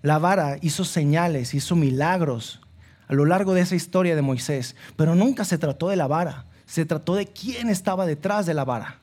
la 0.05 0.19
vara 0.19 0.59
hizo 0.61 0.85
señales, 0.85 1.55
hizo 1.55 1.77
milagros 1.77 2.61
a 3.09 3.15
lo 3.15 3.25
largo 3.25 3.55
de 3.55 3.63
esa 3.63 3.75
historia 3.75 4.15
de 4.15 4.21
Moisés, 4.21 4.77
pero 4.97 5.15
nunca 5.15 5.47
se 5.47 5.57
trató 5.57 5.89
de 5.89 5.97
la 5.97 6.07
vara, 6.07 6.45
se 6.67 6.85
trató 6.85 7.15
de 7.15 7.27
quién 7.27 7.71
estaba 7.71 8.05
detrás 8.05 8.45
de 8.45 8.53
la 8.53 8.67
vara. 8.67 8.99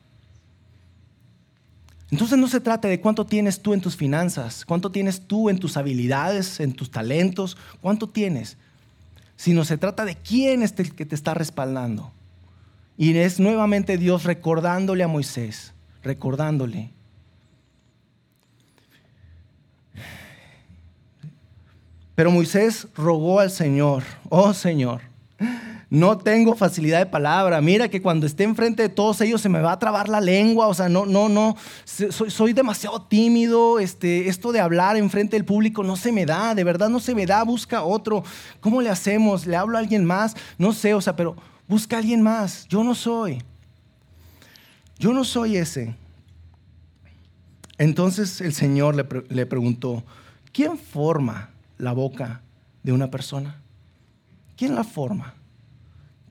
Entonces 2.12 2.38
no 2.38 2.46
se 2.46 2.60
trata 2.60 2.86
de 2.86 3.00
cuánto 3.00 3.26
tienes 3.26 3.62
tú 3.62 3.74
en 3.74 3.80
tus 3.80 3.96
finanzas, 3.96 4.64
cuánto 4.64 4.92
tienes 4.92 5.26
tú 5.26 5.50
en 5.50 5.58
tus 5.58 5.76
habilidades, 5.76 6.60
en 6.60 6.72
tus 6.72 6.92
talentos, 6.92 7.56
cuánto 7.80 8.08
tienes, 8.08 8.56
sino 9.34 9.64
se 9.64 9.78
trata 9.78 10.04
de 10.04 10.14
quién 10.14 10.62
es 10.62 10.72
el 10.78 10.94
que 10.94 11.04
te 11.04 11.16
está 11.16 11.34
respaldando. 11.34 12.12
Y 12.96 13.16
es 13.16 13.40
nuevamente 13.40 13.98
Dios 13.98 14.22
recordándole 14.22 15.02
a 15.02 15.08
Moisés, 15.08 15.72
recordándole 16.04 16.92
Pero 22.22 22.30
Moisés 22.30 22.86
rogó 22.94 23.40
al 23.40 23.50
Señor, 23.50 24.04
oh 24.28 24.54
Señor, 24.54 25.00
no 25.90 26.16
tengo 26.18 26.54
facilidad 26.54 27.00
de 27.00 27.06
palabra. 27.06 27.60
Mira 27.60 27.88
que 27.88 28.00
cuando 28.00 28.26
esté 28.26 28.44
enfrente 28.44 28.84
de 28.84 28.88
todos 28.88 29.20
ellos 29.22 29.40
se 29.40 29.48
me 29.48 29.60
va 29.60 29.72
a 29.72 29.80
trabar 29.80 30.08
la 30.08 30.20
lengua. 30.20 30.68
O 30.68 30.74
sea, 30.74 30.88
no, 30.88 31.04
no, 31.04 31.28
no. 31.28 31.56
Soy, 31.84 32.52
demasiado 32.52 33.02
tímido. 33.02 33.80
Este, 33.80 34.28
esto 34.28 34.52
de 34.52 34.60
hablar 34.60 34.96
enfrente 34.96 35.34
del 35.34 35.44
público 35.44 35.82
no 35.82 35.96
se 35.96 36.12
me 36.12 36.24
da. 36.24 36.54
De 36.54 36.62
verdad 36.62 36.88
no 36.88 37.00
se 37.00 37.12
me 37.12 37.26
da. 37.26 37.42
Busca 37.42 37.82
otro. 37.82 38.22
¿Cómo 38.60 38.80
le 38.80 38.88
hacemos? 38.88 39.44
¿Le 39.44 39.56
hablo 39.56 39.76
a 39.76 39.80
alguien 39.80 40.04
más? 40.04 40.36
No 40.58 40.72
sé, 40.72 40.94
o 40.94 41.00
sea, 41.00 41.16
pero 41.16 41.34
busca 41.66 41.96
a 41.96 41.98
alguien 41.98 42.22
más. 42.22 42.68
Yo 42.68 42.84
no 42.84 42.94
soy. 42.94 43.42
Yo 44.96 45.12
no 45.12 45.24
soy 45.24 45.56
ese. 45.56 45.96
Entonces 47.78 48.40
el 48.40 48.54
Señor 48.54 48.94
le 48.94 49.46
preguntó, 49.46 50.04
¿quién 50.52 50.78
forma 50.78 51.51
la 51.82 51.92
boca 51.92 52.42
de 52.84 52.92
una 52.92 53.10
persona? 53.10 53.60
¿Quién 54.56 54.76
la 54.76 54.84
forma? 54.84 55.34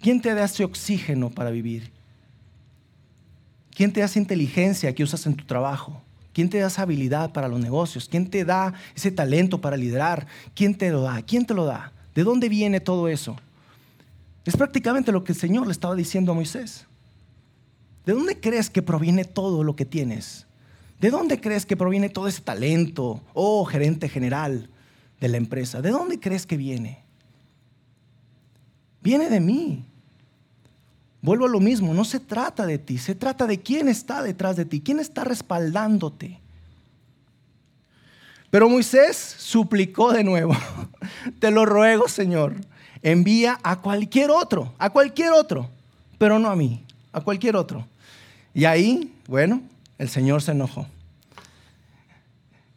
¿Quién 0.02 0.22
te 0.22 0.34
da 0.34 0.46
ese 0.46 0.64
oxígeno 0.64 1.30
para 1.30 1.52
vivir? 1.52 1.92
¿Quién 3.76 3.92
te 3.92 4.00
da 4.00 4.06
esa 4.06 4.18
inteligencia 4.18 4.96
que 4.96 5.04
usas 5.04 5.26
en 5.26 5.36
tu 5.36 5.44
trabajo? 5.44 6.02
¿Quién 6.32 6.50
te 6.50 6.60
da 6.60 6.68
esa 6.68 6.84
habilidad 6.84 7.34
para 7.34 7.50
los 7.50 7.60
negocios? 7.60 8.08
¿Quién 8.10 8.30
te 8.30 8.46
da 8.46 8.74
ese 8.96 9.12
talento 9.12 9.60
para 9.60 9.76
liderar? 9.76 10.26
¿Quién 10.56 10.74
te 10.74 10.90
lo 10.90 11.02
da? 11.02 11.22
¿Quién 11.22 11.46
te 11.46 11.54
lo 11.54 11.66
da? 11.66 11.92
¿De 12.16 12.24
dónde 12.24 12.48
viene 12.48 12.80
todo 12.80 13.10
eso? 13.10 13.36
Es 14.46 14.56
prácticamente 14.56 15.12
lo 15.12 15.26
que 15.26 15.34
el 15.34 15.38
Señor 15.38 15.66
le 15.68 15.74
estaba 15.74 15.96
diciendo 15.96 16.32
a 16.32 16.36
Moisés. 16.36 16.86
¿De 18.06 18.14
dónde 18.14 18.40
crees 18.40 18.70
que 18.70 18.82
proviene 18.82 19.26
todo 19.26 19.66
lo 19.66 19.76
que 19.76 19.84
tienes? 19.84 20.48
¿De 21.02 21.12
dónde 21.12 21.42
crees 21.42 21.66
que 21.66 21.76
proviene 21.76 22.08
todo 22.08 22.30
ese 22.30 22.42
talento? 22.42 23.22
Oh, 23.34 23.66
gerente 23.66 24.08
general, 24.08 24.70
de 25.22 25.30
la 25.30 25.38
empresa. 25.38 25.82
¿De 25.82 25.92
dónde 25.92 26.20
crees 26.20 26.46
que 26.46 26.58
viene? 26.58 27.04
Viene 29.02 29.30
de 29.30 29.40
mí. 29.40 29.86
Vuelvo 31.22 31.46
a 31.46 31.50
lo 31.50 31.60
mismo, 31.60 31.94
no 31.94 32.04
se 32.04 32.20
trata 32.20 32.66
de 32.66 32.80
ti, 32.80 32.98
se 32.98 33.14
trata 33.14 33.46
de 33.46 33.62
quién 33.62 33.88
está 33.88 34.24
detrás 34.24 34.56
de 34.56 34.66
ti, 34.66 34.82
quién 34.82 35.00
está 35.00 35.24
respaldándote. 35.24 36.40
Pero 38.50 38.68
Moisés 38.68 39.18
suplicó 39.38 40.12
de 40.12 40.24
nuevo, 40.24 40.58
te 41.40 41.52
lo 41.52 41.68
ruego 41.68 42.08
Señor, 42.10 42.56
envía 43.04 43.60
a 43.62 43.82
cualquier 43.82 44.32
otro, 44.32 44.74
a 44.80 44.90
cualquier 44.90 45.32
otro, 45.32 45.70
pero 46.18 46.40
no 46.40 46.50
a 46.50 46.56
mí, 46.56 46.84
a 47.14 47.22
cualquier 47.22 47.56
otro. 47.56 47.88
Y 48.56 48.66
ahí, 48.66 49.16
bueno, 49.28 49.62
el 50.00 50.10
Señor 50.10 50.42
se 50.42 50.52
enojó. 50.52 50.88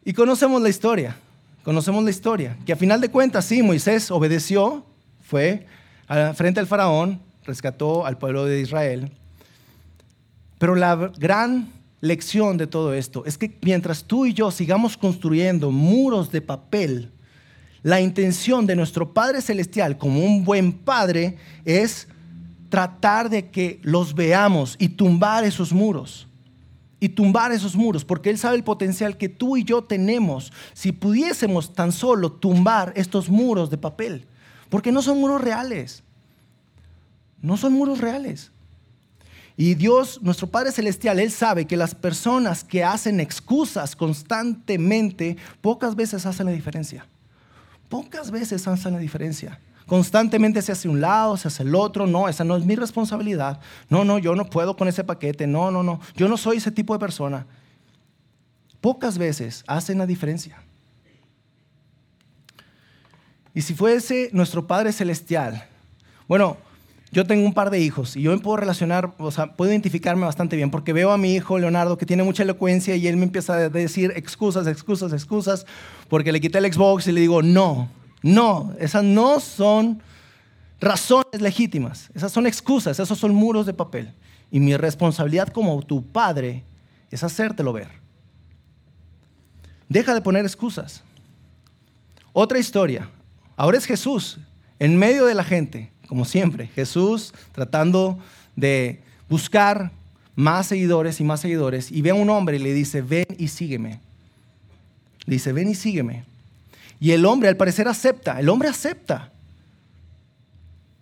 Y 0.03 0.13
conocemos 0.13 0.61
la 0.61 0.69
historia. 0.69 1.17
Conocemos 1.65 2.03
la 2.03 2.11
historia, 2.11 2.55
que 2.63 2.73
a 2.73 2.75
final 2.75 3.01
de 3.01 3.09
cuentas, 3.09 3.43
sí, 3.45 3.63
Moisés 3.63 4.11
obedeció, 4.11 4.85
fue 5.19 5.65
frente 6.35 6.59
al 6.59 6.67
faraón, 6.67 7.19
rescató 7.43 8.05
al 8.05 8.19
pueblo 8.19 8.45
de 8.45 8.61
Israel. 8.61 9.11
Pero 10.59 10.75
la 10.75 11.11
gran 11.17 11.69
lección 12.01 12.57
de 12.57 12.67
todo 12.67 12.93
esto 12.93 13.25
es 13.25 13.39
que 13.39 13.57
mientras 13.63 14.03
tú 14.03 14.27
y 14.27 14.33
yo 14.35 14.51
sigamos 14.51 14.95
construyendo 14.95 15.71
muros 15.71 16.31
de 16.31 16.41
papel, 16.41 17.11
la 17.81 17.99
intención 17.99 18.67
de 18.67 18.75
nuestro 18.75 19.11
Padre 19.11 19.41
Celestial 19.41 19.97
como 19.97 20.23
un 20.23 20.45
buen 20.45 20.71
padre 20.71 21.37
es 21.65 22.07
tratar 22.69 23.27
de 23.27 23.49
que 23.49 23.79
los 23.81 24.13
veamos 24.13 24.75
y 24.77 24.89
tumbar 24.89 25.43
esos 25.43 25.73
muros 25.73 26.27
y 26.99 27.09
tumbar 27.09 27.51
esos 27.51 27.75
muros, 27.75 28.05
porque 28.05 28.29
Él 28.29 28.37
sabe 28.37 28.55
el 28.55 28.63
potencial 28.63 29.17
que 29.17 29.29
tú 29.29 29.57
y 29.57 29.63
yo 29.63 29.83
tenemos 29.83 30.51
si 30.73 30.91
pudiésemos 30.91 31.73
tan 31.73 31.91
solo 31.91 32.31
tumbar 32.31 32.93
estos 32.95 33.29
muros 33.29 33.69
de 33.69 33.77
papel, 33.77 34.25
porque 34.69 34.91
no 34.91 35.01
son 35.01 35.19
muros 35.19 35.41
reales, 35.41 36.03
no 37.41 37.57
son 37.57 37.73
muros 37.73 37.99
reales. 37.99 38.51
Y 39.57 39.75
Dios, 39.75 40.19
nuestro 40.21 40.47
Padre 40.47 40.71
Celestial, 40.71 41.19
Él 41.19 41.31
sabe 41.31 41.65
que 41.65 41.77
las 41.77 41.95
personas 41.95 42.63
que 42.63 42.83
hacen 42.83 43.19
excusas 43.21 43.95
constantemente, 43.95 45.37
pocas 45.61 45.95
veces 45.95 46.25
hacen 46.25 46.47
la 46.47 46.51
diferencia. 46.51 47.07
Pocas 47.87 48.31
veces 48.31 48.67
hacen 48.67 48.93
la 48.93 48.99
diferencia. 48.99 49.59
Constantemente 49.85 50.61
se 50.61 50.71
hace 50.71 50.89
un 50.89 50.99
lado, 50.99 51.37
se 51.37 51.47
hace 51.47 51.63
el 51.63 51.75
otro. 51.75 52.07
No, 52.07 52.27
esa 52.27 52.43
no 52.43 52.57
es 52.57 52.65
mi 52.65 52.75
responsabilidad. 52.75 53.59
No, 53.89 54.03
no, 54.03 54.17
yo 54.17 54.35
no 54.35 54.45
puedo 54.45 54.75
con 54.75 54.87
ese 54.87 55.03
paquete. 55.03 55.45
No, 55.45 55.69
no, 55.69 55.83
no. 55.83 55.99
Yo 56.15 56.27
no 56.27 56.37
soy 56.37 56.57
ese 56.57 56.71
tipo 56.71 56.93
de 56.93 56.99
persona. 56.99 57.45
Pocas 58.81 59.17
veces 59.17 59.63
hacen 59.67 59.97
la 59.97 60.05
diferencia. 60.05 60.61
Y 63.53 63.61
si 63.61 63.73
fuese 63.73 64.29
nuestro 64.33 64.67
Padre 64.67 64.91
Celestial, 64.91 65.63
bueno, 66.27 66.57
yo 67.11 67.25
tengo 67.25 67.45
un 67.45 67.53
par 67.53 67.69
de 67.69 67.79
hijos 67.79 68.17
y 68.17 68.23
yo 68.23 68.31
me 68.31 68.39
puedo 68.39 68.57
relacionar, 68.57 69.13
o 69.19 69.31
sea, 69.31 69.53
puedo 69.53 69.71
identificarme 69.71 70.25
bastante 70.25 70.57
bien 70.57 70.69
porque 70.69 70.91
veo 70.91 71.11
a 71.11 71.17
mi 71.17 71.33
hijo 71.33 71.57
Leonardo 71.57 71.97
que 71.97 72.05
tiene 72.05 72.23
mucha 72.23 72.43
elocuencia 72.43 72.97
y 72.97 73.07
él 73.07 73.15
me 73.15 73.23
empieza 73.23 73.53
a 73.53 73.69
decir 73.69 74.11
excusas, 74.17 74.67
excusas, 74.67 75.13
excusas, 75.13 75.65
porque 76.09 76.33
le 76.33 76.41
quité 76.41 76.57
el 76.57 76.73
Xbox 76.73 77.07
y 77.07 77.13
le 77.13 77.21
digo, 77.21 77.41
no, 77.41 77.87
no, 78.25 78.73
esas 78.79 79.03
no 79.03 79.39
son 79.39 80.01
razones 80.81 81.39
legítimas, 81.39 82.09
esas 82.15 82.31
son 82.31 82.47
excusas, 82.47 82.99
esos 82.99 83.19
son 83.19 83.35
muros 83.35 83.67
de 83.67 83.73
papel. 83.75 84.11
Y 84.49 84.59
mi 84.59 84.75
responsabilidad 84.75 85.49
como 85.49 85.79
tu 85.83 86.03
padre 86.03 86.63
es 87.11 87.23
hacértelo 87.23 87.71
ver. 87.71 87.87
Deja 89.87 90.15
de 90.15 90.21
poner 90.21 90.43
excusas. 90.43 91.03
Otra 92.33 92.57
historia. 92.57 93.11
Ahora 93.55 93.77
es 93.77 93.85
Jesús 93.85 94.39
en 94.79 94.97
medio 94.97 95.27
de 95.27 95.35
la 95.35 95.43
gente, 95.43 95.91
como 96.07 96.25
siempre. 96.25 96.65
Jesús 96.65 97.31
tratando 97.51 98.17
de 98.55 99.03
buscar 99.29 99.91
más 100.35 100.65
seguidores 100.65 101.21
y 101.21 101.23
más 101.23 101.41
seguidores. 101.41 101.91
Y 101.91 102.01
ve 102.01 102.09
a 102.09 102.15
un 102.15 102.31
hombre 102.31 102.55
y 102.55 102.59
le 102.59 102.73
dice, 102.73 103.03
ven 103.03 103.27
y 103.37 103.49
sígueme. 103.49 103.99
Le 105.25 105.35
dice, 105.35 105.53
ven 105.53 105.69
y 105.69 105.75
sígueme. 105.75 106.25
Y 106.99 107.11
el 107.11 107.25
hombre 107.25 107.49
al 107.49 107.57
parecer 107.57 107.87
acepta, 107.87 108.39
el 108.39 108.49
hombre 108.49 108.69
acepta. 108.69 109.31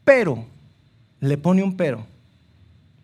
Pero, 0.03 0.45
le 1.19 1.37
pone 1.37 1.63
un 1.63 1.75
pero. 1.75 2.05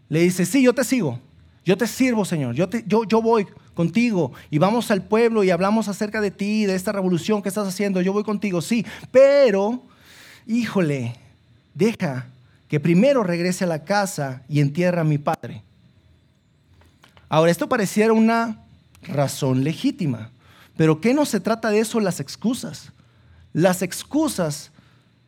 Le 0.09 0.21
dice, 0.21 0.45
sí, 0.45 0.63
yo 0.63 0.73
te 0.73 0.83
sigo, 0.83 1.19
yo 1.63 1.77
te 1.77 1.87
sirvo, 1.87 2.25
Señor, 2.25 2.55
yo, 2.55 2.67
yo, 2.87 3.03
yo 3.03 3.21
voy 3.21 3.45
contigo 3.75 4.33
y 4.49 4.57
vamos 4.57 4.91
al 4.91 5.03
pueblo 5.03 5.43
y 5.43 5.51
hablamos 5.51 5.87
acerca 5.87 6.19
de 6.19 6.31
ti, 6.31 6.65
de 6.65 6.75
esta 6.75 6.91
revolución 6.91 7.41
que 7.41 7.49
estás 7.49 7.67
haciendo, 7.67 8.01
yo 8.01 8.11
voy 8.11 8.23
contigo, 8.23 8.61
sí, 8.61 8.85
pero, 9.11 9.83
híjole, 10.47 11.15
deja 11.73 12.25
que 12.67 12.79
primero 12.79 13.23
regrese 13.23 13.63
a 13.63 13.67
la 13.67 13.83
casa 13.83 14.43
y 14.49 14.59
entierra 14.59 15.01
a 15.01 15.05
mi 15.05 15.17
padre. 15.17 15.63
Ahora, 17.29 17.51
esto 17.51 17.69
pareciera 17.69 18.13
una 18.13 18.59
razón 19.03 19.63
legítima. 19.63 20.31
Pero 20.79 21.01
¿qué 21.01 21.13
no 21.13 21.25
se 21.25 21.41
trata 21.41 21.71
de 21.71 21.81
eso 21.81 21.99
las 21.99 22.21
excusas? 22.21 22.93
Las 23.51 23.81
excusas 23.81 24.71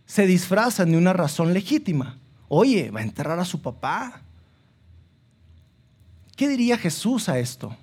se 0.05 0.25
disfrazan 0.25 0.91
de 0.91 0.97
una 0.97 1.11
razón 1.11 1.53
legítima. 1.53 2.17
Oye, 2.47 2.89
va 2.89 3.01
a 3.01 3.03
enterrar 3.03 3.37
a 3.37 3.43
su 3.43 3.61
papá. 3.61 4.21
¿Qué 6.37 6.47
diría 6.47 6.77
Jesús 6.77 7.27
a 7.27 7.37
esto? 7.37 7.75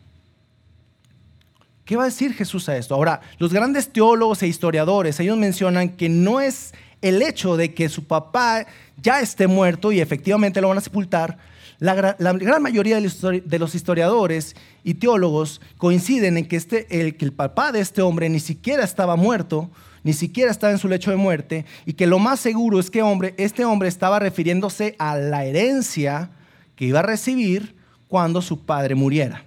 ¿Qué 1.85 1.95
va 1.95 2.05
a 2.05 2.07
decir 2.07 2.33
Jesús 2.33 2.71
a 2.71 2.77
esto? 2.79 2.95
Ahora, 2.95 3.21
los 3.37 3.53
grandes 3.53 3.93
teólogos 3.93 4.43
e 4.43 4.47
historiadores, 4.47 5.21
ellos 5.21 5.37
mencionan 5.37 5.91
que 5.91 6.09
no 6.09 6.41
es 6.41 6.73
el 7.03 7.21
hecho 7.21 7.59
de 7.59 7.75
que 7.75 7.91
su 7.91 8.05
papá 8.05 8.65
ya 8.97 9.21
esté 9.21 9.47
muerto 9.47 9.93
y 9.93 10.01
efectivamente 10.01 10.63
lo 10.63 10.71
van 10.71 10.79
a 10.79 10.81
sepultar. 10.81 11.37
La, 11.81 11.95
gran 11.95 12.63
mayoría 12.63 13.01
de 13.01 13.59
los 13.59 13.75
historiadores 13.75 14.57
y 14.83 14.95
teólogos 14.95 15.61
coinciden 15.77 16.37
en 16.37 16.49
que, 16.49 16.57
este, 16.57 17.01
el, 17.01 17.17
que 17.17 17.25
el 17.25 17.33
papá 17.33 17.71
de 17.71 17.81
este 17.81 18.03
hombre 18.03 18.29
ni 18.29 18.41
siquiera 18.41 18.83
estaba 18.83 19.15
muerto, 19.15 19.71
ni 20.03 20.13
siquiera 20.13 20.51
estaba 20.51 20.73
en 20.73 20.79
su 20.79 20.89
lecho 20.89 21.13
de 21.13 21.17
muerte, 21.17 21.67
y 21.87 21.93
que 21.93 22.09
lo 22.09 22.19
más 22.19 22.41
seguro 22.41 22.81
es 22.81 22.91
que 22.91 23.03
este 23.37 23.65
hombre 23.65 23.89
estaba 23.89 24.19
refiriéndose 24.19 24.97
a 24.99 25.17
la 25.17 25.45
herencia 25.45 26.31
que 26.75 26.87
iba 26.87 26.99
a 26.99 27.03
recibir 27.03 27.77
cuando 28.09 28.43
su 28.43 28.65
padre 28.65 28.97
muriera. 28.97 29.45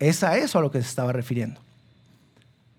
Es 0.00 0.24
a 0.24 0.36
eso 0.36 0.58
a 0.58 0.62
lo 0.62 0.72
que 0.72 0.82
se 0.82 0.88
estaba 0.88 1.12
refiriendo. 1.12 1.60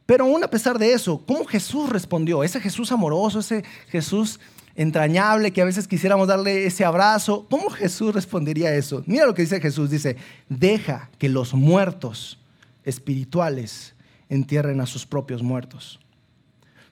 Pero 0.06 0.26
aún 0.26 0.44
a 0.44 0.50
pesar 0.50 0.78
de 0.78 0.94
eso, 0.94 1.24
¿cómo 1.26 1.46
Jesús 1.46 1.90
respondió? 1.90 2.44
Ese 2.44 2.60
Jesús 2.60 2.92
amoroso, 2.92 3.40
ese 3.40 3.64
Jesús 3.88 4.40
entrañable 4.76 5.52
que 5.52 5.62
a 5.62 5.66
veces 5.66 5.88
quisiéramos 5.88 6.28
darle 6.28 6.66
ese 6.66 6.86
abrazo, 6.86 7.48
¿cómo 7.50 7.70
Jesús 7.70 8.14
respondería 8.14 8.70
a 8.70 8.76
eso? 8.76 9.04
Mira 9.06 9.26
lo 9.26 9.34
que 9.34 9.42
dice 9.42 9.62
Jesús, 9.62 9.90
dice, 9.90 10.18
deja 10.50 11.10
que 11.18 11.30
los 11.30 11.54
muertos 11.54 12.40
espirituales 12.84 13.94
entierren 14.30 14.82
a 14.82 14.86
sus 14.86 15.06
propios 15.06 15.42
muertos 15.42 16.00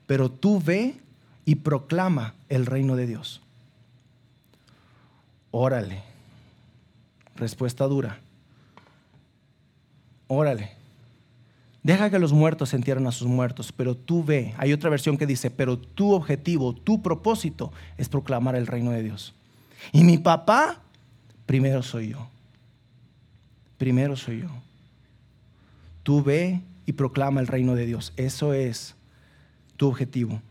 pero 0.06 0.30
tú 0.30 0.62
ve 0.62 0.96
y 1.46 1.56
proclama 1.56 2.36
el 2.50 2.66
reino 2.66 2.96
de 2.96 3.08
Dios. 3.08 3.42
Órale. 5.52 6.04
Respuesta 7.36 7.86
dura. 7.86 8.20
Órale. 10.28 10.72
Deja 11.84 12.10
que 12.10 12.18
los 12.18 12.32
muertos 12.32 12.74
entierren 12.74 13.06
a 13.08 13.12
sus 13.12 13.28
muertos, 13.28 13.74
pero 13.74 13.96
tú 13.96 14.24
ve. 14.24 14.54
Hay 14.58 14.72
otra 14.72 14.90
versión 14.90 15.18
que 15.18 15.26
dice, 15.26 15.52
pero 15.52 15.78
tu 15.78 16.14
objetivo, 16.14 16.74
tu 16.74 17.02
propósito 17.02 17.74
es 17.98 18.08
proclamar 18.08 18.56
el 18.56 18.68
reino 18.68 18.92
de 18.92 19.04
Dios. 19.04 19.34
Y 19.92 20.06
mi 20.06 20.18
papá, 20.18 20.80
primero 21.46 21.84
soy 21.84 22.10
yo. 22.10 22.28
Primero 23.78 24.16
soy 24.16 24.44
yo. 24.44 24.50
Tú 26.04 26.24
ve 26.24 26.62
y 26.86 26.94
proclama 26.94 27.42
el 27.42 27.48
reino 27.48 27.76
de 27.76 27.86
Dios. 27.86 28.14
Eso 28.16 28.54
es 28.54 28.96
tu 29.76 29.90
objetivo. 29.90 30.42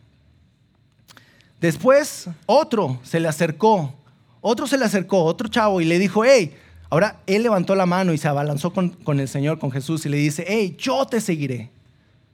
Después 1.62 2.28
otro 2.44 3.00
se 3.04 3.20
le 3.20 3.28
acercó, 3.28 3.94
otro 4.42 4.66
se 4.66 4.76
le 4.76 4.84
acercó, 4.84 5.24
otro 5.24 5.48
chavo 5.48 5.80
y 5.80 5.86
le 5.86 5.98
dijo, 5.98 6.24
hey, 6.24 6.54
ahora 6.92 7.22
él 7.26 7.42
levantó 7.42 7.74
la 7.74 7.86
mano 7.86 8.12
y 8.12 8.18
se 8.18 8.28
abalanzó 8.28 8.74
con, 8.74 8.90
con 8.90 9.18
el 9.18 9.26
Señor, 9.26 9.58
con 9.58 9.70
Jesús 9.70 10.04
y 10.04 10.10
le 10.10 10.18
dice, 10.18 10.44
hey, 10.46 10.76
yo 10.78 11.06
te 11.06 11.22
seguiré, 11.22 11.70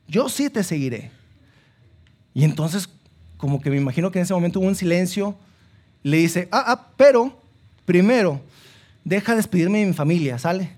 yo 0.08 0.28
sí 0.28 0.50
te 0.50 0.64
seguiré. 0.64 1.12
Y 2.34 2.42
entonces, 2.42 2.88
como 3.36 3.60
que 3.60 3.70
me 3.70 3.76
imagino 3.76 4.10
que 4.10 4.18
en 4.18 4.24
ese 4.24 4.34
momento 4.34 4.58
hubo 4.58 4.66
un 4.66 4.74
silencio, 4.74 5.36
le 6.02 6.16
dice, 6.16 6.48
ah, 6.50 6.64
ah, 6.66 6.88
pero 6.96 7.40
primero, 7.84 8.40
deja 9.04 9.36
despedirme 9.36 9.78
de 9.78 9.86
mi 9.86 9.92
familia, 9.92 10.40
¿sale? 10.40 10.72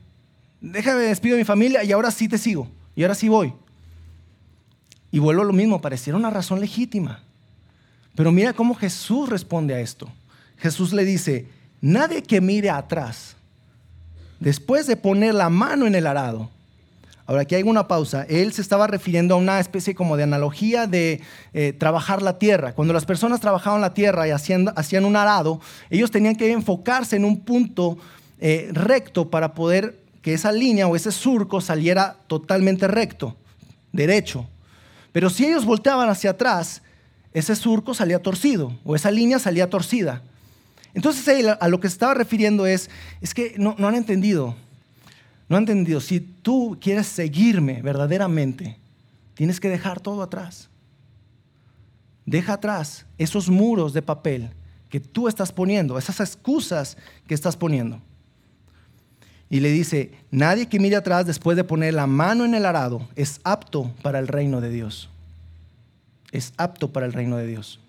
Déjame 0.60 1.00
despido 1.00 1.36
de 1.36 1.40
mi 1.40 1.46
familia 1.46 1.82
y 1.82 1.90
ahora 1.92 2.10
sí 2.10 2.28
te 2.28 2.36
sigo, 2.36 2.68
y 2.94 3.00
ahora 3.00 3.14
sí 3.14 3.30
voy. 3.30 3.54
Y 5.10 5.20
vuelvo 5.20 5.40
a 5.40 5.46
lo 5.46 5.54
mismo, 5.54 5.80
pareciera 5.80 6.18
una 6.18 6.28
razón 6.28 6.60
legítima. 6.60 7.22
Pero 8.14 8.30
mira 8.30 8.52
cómo 8.52 8.74
Jesús 8.74 9.30
responde 9.30 9.72
a 9.72 9.80
esto. 9.80 10.06
Jesús 10.58 10.92
le 10.92 11.06
dice, 11.06 11.48
nadie 11.80 12.22
que 12.22 12.42
mire 12.42 12.68
atrás, 12.68 13.36
después 14.40 14.86
de 14.86 14.96
poner 14.96 15.34
la 15.34 15.48
mano 15.48 15.86
en 15.86 15.94
el 15.94 16.06
arado, 16.06 16.50
ahora 17.26 17.42
aquí 17.42 17.54
hay 17.54 17.62
una 17.62 17.86
pausa, 17.86 18.26
él 18.28 18.52
se 18.52 18.62
estaba 18.62 18.88
refiriendo 18.88 19.34
a 19.34 19.38
una 19.38 19.60
especie 19.60 19.94
como 19.94 20.16
de 20.16 20.24
analogía 20.24 20.86
de 20.86 21.20
eh, 21.54 21.72
trabajar 21.72 22.22
la 22.22 22.38
tierra. 22.38 22.72
Cuando 22.72 22.92
las 22.92 23.04
personas 23.04 23.40
trabajaban 23.40 23.80
la 23.80 23.94
tierra 23.94 24.26
y 24.26 24.32
hacían, 24.32 25.04
un 25.04 25.16
arado, 25.16 25.60
ellos 25.90 26.10
tenían 26.10 26.34
que 26.34 26.50
enfocarse 26.50 27.14
en 27.14 27.24
un 27.24 27.40
punto 27.40 27.98
eh, 28.40 28.70
recto 28.72 29.30
para 29.30 29.54
poder 29.54 30.00
que 30.22 30.34
esa 30.34 30.50
línea 30.50 30.88
o 30.88 30.96
ese 30.96 31.12
surco 31.12 31.60
saliera 31.60 32.16
totalmente 32.26 32.88
recto, 32.88 33.36
derecho. 33.92 34.46
Pero 35.12 35.30
si 35.30 35.46
ellos 35.46 35.64
volteaban 35.64 36.08
hacia 36.08 36.30
atrás, 36.30 36.82
ese 37.32 37.54
surco 37.54 37.94
salía 37.94 38.20
torcido 38.20 38.72
o 38.84 38.96
esa 38.96 39.10
línea 39.10 39.38
salía 39.38 39.70
torcida. 39.70 40.22
Entonces 40.94 41.46
a 41.60 41.68
lo 41.68 41.80
que 41.80 41.86
estaba 41.86 42.14
refiriendo 42.14 42.66
es, 42.66 42.90
es 43.20 43.34
que 43.34 43.54
no, 43.58 43.74
no 43.78 43.88
han 43.88 43.94
entendido, 43.94 44.56
no 45.48 45.56
han 45.56 45.62
entendido, 45.62 46.00
si 46.00 46.20
tú 46.20 46.78
quieres 46.80 47.06
seguirme 47.06 47.82
verdaderamente, 47.82 48.76
tienes 49.34 49.60
que 49.60 49.68
dejar 49.68 50.00
todo 50.00 50.22
atrás. 50.22 50.68
Deja 52.26 52.54
atrás 52.54 53.06
esos 53.18 53.48
muros 53.48 53.92
de 53.92 54.02
papel 54.02 54.50
que 54.88 55.00
tú 55.00 55.28
estás 55.28 55.52
poniendo, 55.52 55.98
esas 55.98 56.20
excusas 56.20 56.96
que 57.26 57.34
estás 57.34 57.56
poniendo. 57.56 58.00
Y 59.48 59.58
le 59.58 59.70
dice, 59.70 60.12
nadie 60.30 60.68
que 60.68 60.78
mire 60.78 60.94
atrás 60.96 61.26
después 61.26 61.56
de 61.56 61.64
poner 61.64 61.94
la 61.94 62.06
mano 62.06 62.44
en 62.44 62.54
el 62.54 62.64
arado 62.64 63.08
es 63.16 63.40
apto 63.42 63.92
para 64.02 64.20
el 64.20 64.28
reino 64.28 64.60
de 64.60 64.70
Dios. 64.70 65.10
Es 66.30 66.52
apto 66.56 66.92
para 66.92 67.06
el 67.06 67.12
reino 67.12 67.36
de 67.36 67.48
Dios. 67.48 67.80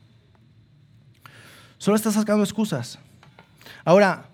Solo 1.82 1.98
estás 1.98 2.14
sacando 2.14 2.44
excusas. 2.44 3.00
Ahora, 3.84 4.26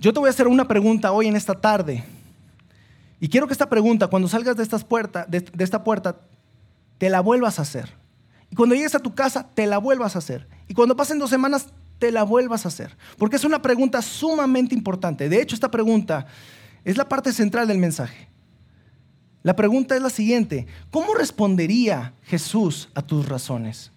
yo 0.00 0.12
te 0.12 0.18
voy 0.18 0.26
a 0.26 0.30
hacer 0.30 0.48
una 0.48 0.66
pregunta 0.66 1.12
hoy 1.12 1.28
en 1.28 1.36
esta 1.36 1.54
tarde. 1.54 2.02
Y 3.20 3.28
quiero 3.28 3.46
que 3.46 3.52
esta 3.52 3.68
pregunta, 3.68 4.08
cuando 4.08 4.26
salgas 4.26 4.56
de, 4.56 4.64
estas 4.64 4.84
de 5.28 5.64
esta 5.64 5.84
puerta, 5.84 6.16
te 6.98 7.10
la 7.10 7.20
vuelvas 7.20 7.60
a 7.60 7.62
hacer. 7.62 7.94
Y 8.50 8.56
cuando 8.56 8.74
llegues 8.74 8.96
a 8.96 8.98
tu 8.98 9.14
casa, 9.14 9.46
te 9.54 9.68
la 9.68 9.78
vuelvas 9.78 10.16
a 10.16 10.18
hacer. 10.18 10.48
Y 10.66 10.74
cuando 10.74 10.96
pasen 10.96 11.20
dos 11.20 11.30
semanas, 11.30 11.68
te 12.00 12.10
la 12.10 12.24
vuelvas 12.24 12.64
a 12.64 12.68
hacer. 12.70 12.96
Porque 13.18 13.36
es 13.36 13.44
una 13.44 13.62
pregunta 13.62 14.02
sumamente 14.02 14.74
importante. 14.74 15.28
De 15.28 15.40
hecho, 15.40 15.54
esta 15.54 15.70
pregunta 15.70 16.26
es 16.84 16.96
la 16.96 17.08
parte 17.08 17.32
central 17.32 17.68
del 17.68 17.78
mensaje. 17.78 18.28
La 19.44 19.54
pregunta 19.54 19.94
es 19.94 20.02
la 20.02 20.10
siguiente. 20.10 20.66
¿Cómo 20.90 21.14
respondería 21.14 22.14
Jesús 22.24 22.88
a 22.96 23.02
tus 23.02 23.28
razones? 23.28 23.92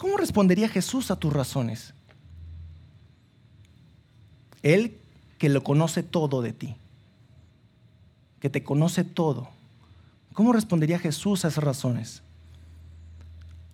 ¿Cómo 0.00 0.16
respondería 0.16 0.68
Jesús 0.68 1.12
a 1.12 1.16
tus 1.16 1.32
razones? 1.32 1.92
Él 4.62 4.96
que 5.38 5.48
lo 5.48 5.62
conoce 5.62 6.02
todo 6.02 6.42
de 6.42 6.52
ti, 6.52 6.74
que 8.40 8.50
te 8.50 8.64
conoce 8.64 9.04
todo. 9.04 9.48
¿Cómo 10.32 10.52
respondería 10.52 10.98
Jesús 10.98 11.44
a 11.44 11.48
esas 11.48 11.62
razones? 11.62 12.22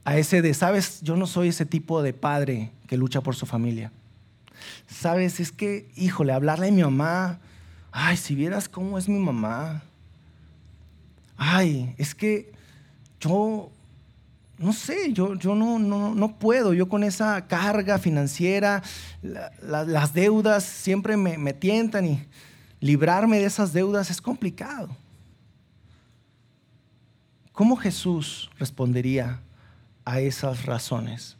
a 0.06 0.16
ese 0.16 0.40
de, 0.40 0.54
sabes, 0.54 1.00
yo 1.02 1.16
no 1.16 1.26
soy 1.26 1.48
ese 1.48 1.66
tipo 1.66 2.00
de 2.00 2.12
padre 2.12 2.70
que 2.86 2.96
lucha 2.96 3.22
por 3.22 3.34
su 3.34 3.44
familia. 3.44 3.90
Sabes, 4.86 5.40
es 5.40 5.50
que, 5.50 5.90
híjole, 5.96 6.32
hablarle 6.32 6.68
a 6.68 6.70
mi 6.70 6.82
mamá, 6.82 7.40
ay, 7.90 8.16
si 8.16 8.36
vieras 8.36 8.68
cómo 8.68 8.98
es 8.98 9.08
mi 9.08 9.18
mamá. 9.18 9.82
Ay, 11.36 11.92
es 11.98 12.14
que 12.14 12.52
yo, 13.18 13.72
no 14.58 14.72
sé, 14.72 15.12
yo, 15.12 15.34
yo 15.34 15.54
no, 15.54 15.78
no, 15.78 16.14
no 16.14 16.38
puedo, 16.38 16.72
yo 16.72 16.88
con 16.88 17.04
esa 17.04 17.46
carga 17.46 17.98
financiera, 17.98 18.82
las 19.22 20.12
deudas 20.12 20.64
siempre 20.64 21.16
me, 21.16 21.36
me 21.38 21.52
tientan 21.52 22.06
y 22.06 22.26
librarme 22.80 23.38
de 23.38 23.44
esas 23.44 23.72
deudas 23.72 24.10
es 24.10 24.20
complicado. 24.20 24.88
¿Cómo 27.52 27.76
Jesús 27.76 28.50
respondería 28.58 29.40
a 30.06 30.20
esas 30.20 30.64
razones. 30.64 31.36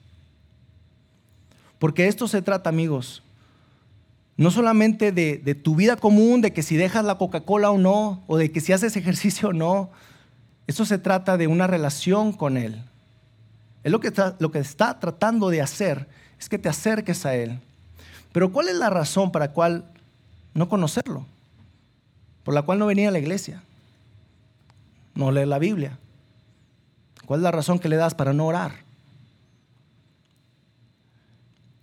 Porque 1.78 2.08
esto 2.08 2.28
se 2.28 2.42
trata, 2.42 2.68
amigos, 2.68 3.22
no 4.36 4.50
solamente 4.50 5.12
de, 5.12 5.54
tu 5.54 5.76
vida 5.76 5.96
común, 5.96 6.42
de 6.42 6.52
que 6.52 6.62
si 6.62 6.76
dejas 6.76 7.04
la 7.04 7.16
Coca-Cola 7.16 7.70
o 7.70 7.78
no, 7.78 8.22
o 8.26 8.36
de 8.36 8.50
que 8.52 8.60
si 8.60 8.74
haces 8.74 8.96
ejercicio 8.96 9.48
o 9.48 9.52
no. 9.54 9.90
Esto 10.66 10.84
se 10.84 10.98
trata 10.98 11.38
de 11.38 11.46
una 11.46 11.66
relación 11.66 12.32
con 12.32 12.56
Él. 12.56 12.82
Es 13.86 13.92
lo 13.92 14.00
que, 14.00 14.08
está, 14.08 14.34
lo 14.40 14.50
que 14.50 14.58
está 14.58 14.98
tratando 14.98 15.48
de 15.48 15.62
hacer, 15.62 16.08
es 16.40 16.48
que 16.48 16.58
te 16.58 16.68
acerques 16.68 17.24
a 17.24 17.36
Él. 17.36 17.60
Pero 18.32 18.50
¿cuál 18.50 18.66
es 18.66 18.74
la 18.74 18.90
razón 18.90 19.30
para 19.30 19.46
la 19.46 19.52
cual 19.52 19.84
no 20.54 20.68
conocerlo? 20.68 21.24
Por 22.42 22.52
la 22.52 22.62
cual 22.62 22.80
no 22.80 22.86
venía 22.86 23.10
a 23.10 23.12
la 23.12 23.20
iglesia. 23.20 23.62
No 25.14 25.30
leer 25.30 25.46
la 25.46 25.60
Biblia. 25.60 26.00
¿Cuál 27.26 27.38
es 27.38 27.44
la 27.44 27.52
razón 27.52 27.78
que 27.78 27.88
le 27.88 27.94
das 27.94 28.16
para 28.16 28.32
no 28.32 28.46
orar? 28.46 28.72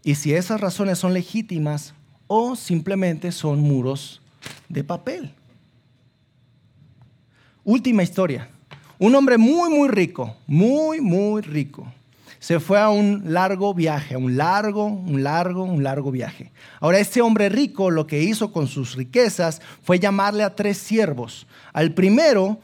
Y 0.04 0.16
si 0.16 0.34
esas 0.34 0.60
razones 0.60 1.00
son 1.00 1.14
legítimas 1.14 1.94
o 2.28 2.58
simplemente 2.58 3.32
son 3.32 3.62
muros 3.62 4.22
de 4.68 4.84
papel. 4.84 5.34
Última 7.64 8.04
historia. 8.04 8.50
Un 9.04 9.14
hombre 9.16 9.38
muy, 9.38 9.70
muy 9.70 9.90
rico, 9.90 10.34
muy, 10.48 11.02
muy 11.02 11.42
rico. 11.42 11.86
Se 12.40 12.62
fue 12.62 12.80
a 12.80 12.88
un 12.88 13.34
largo 13.34 13.74
viaje, 13.74 14.16
a 14.16 14.18
un 14.18 14.38
largo, 14.38 14.86
un 14.86 15.24
largo, 15.24 15.66
un 15.66 15.84
largo 15.84 16.10
viaje. 16.10 16.54
Ahora, 16.80 17.00
este 17.00 17.22
hombre 17.22 17.50
rico 17.50 17.92
lo 17.92 18.08
que 18.08 18.24
hizo 18.24 18.54
con 18.54 18.70
sus 18.70 18.96
riquezas 18.96 19.62
fue 19.82 20.00
llamarle 20.00 20.42
a 20.44 20.56
tres 20.56 20.78
siervos. 20.78 21.48
Al 21.74 21.94
primero, 21.94 22.60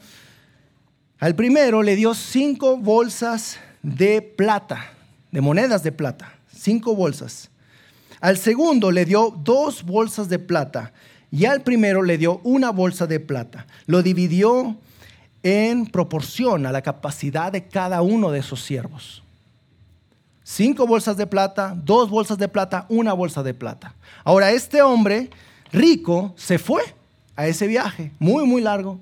al 1.18 1.34
primero 1.34 1.82
le 1.82 1.94
dio 1.94 2.14
cinco 2.14 2.78
bolsas 2.78 3.58
de 3.82 4.22
plata, 4.22 4.94
de 5.32 5.42
monedas 5.42 5.82
de 5.82 5.92
plata, 5.92 6.38
cinco 6.50 6.96
bolsas. 6.96 7.50
Al 8.18 8.38
segundo 8.38 8.90
le 8.90 9.04
dio 9.04 9.28
dos 9.44 9.82
bolsas 9.82 10.30
de 10.30 10.38
plata 10.38 10.94
y 11.30 11.44
al 11.44 11.60
primero 11.60 12.02
le 12.02 12.16
dio 12.16 12.40
una 12.44 12.70
bolsa 12.70 13.06
de 13.06 13.20
plata. 13.20 13.66
Lo 13.84 14.02
dividió 14.02 14.78
en 15.42 15.86
proporción 15.86 16.66
a 16.66 16.72
la 16.72 16.82
capacidad 16.82 17.52
de 17.52 17.66
cada 17.66 18.02
uno 18.02 18.30
de 18.30 18.40
esos 18.40 18.62
siervos. 18.62 19.22
Cinco 20.42 20.86
bolsas 20.86 21.16
de 21.16 21.26
plata, 21.26 21.74
dos 21.76 22.10
bolsas 22.10 22.36
de 22.38 22.48
plata, 22.48 22.86
una 22.88 23.12
bolsa 23.12 23.42
de 23.42 23.54
plata. 23.54 23.94
Ahora, 24.24 24.50
este 24.50 24.82
hombre 24.82 25.30
rico 25.72 26.34
se 26.36 26.58
fue 26.58 26.82
a 27.36 27.46
ese 27.46 27.66
viaje, 27.66 28.12
muy, 28.18 28.44
muy 28.46 28.60
largo. 28.60 28.98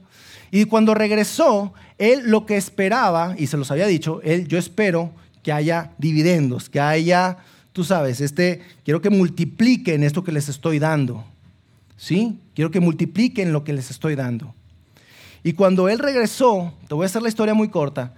Y 0.51 0.65
cuando 0.65 0.95
regresó, 0.95 1.73
él 1.99 2.23
lo 2.27 2.47
que 2.47 2.57
esperaba, 2.57 3.35
y 3.39 3.47
se 3.47 3.57
los 3.57 3.71
había 3.71 3.87
dicho, 3.87 4.21
él, 4.23 4.47
yo 4.47 4.59
espero 4.59 5.11
que 5.43 5.53
haya 5.53 5.93
dividendos, 5.99 6.69
que 6.69 6.81
haya, 6.81 7.39
tú 7.73 7.85
sabes, 7.85 8.21
este, 8.21 8.63
quiero 8.85 9.01
que 9.01 9.11
multipliquen 9.11 10.05
esto 10.05 10.23
que 10.25 10.33
les 10.33 10.49
estoy 10.49 10.79
dando. 10.79 11.25
¿Sí? 11.97 12.39
Quiero 12.55 12.71
que 12.71 12.81
multipliquen 12.81 13.53
lo 13.53 13.65
que 13.65 13.73
les 13.73 13.91
estoy 13.91 14.15
dando. 14.15 14.55
Y 15.43 15.53
cuando 15.53 15.89
él 15.89 15.99
regresó, 15.99 16.73
te 16.89 16.95
voy 16.95 17.05
a 17.05 17.07
hacer 17.07 17.23
la 17.23 17.29
historia 17.29 17.55
muy 17.55 17.69
corta, 17.69 18.15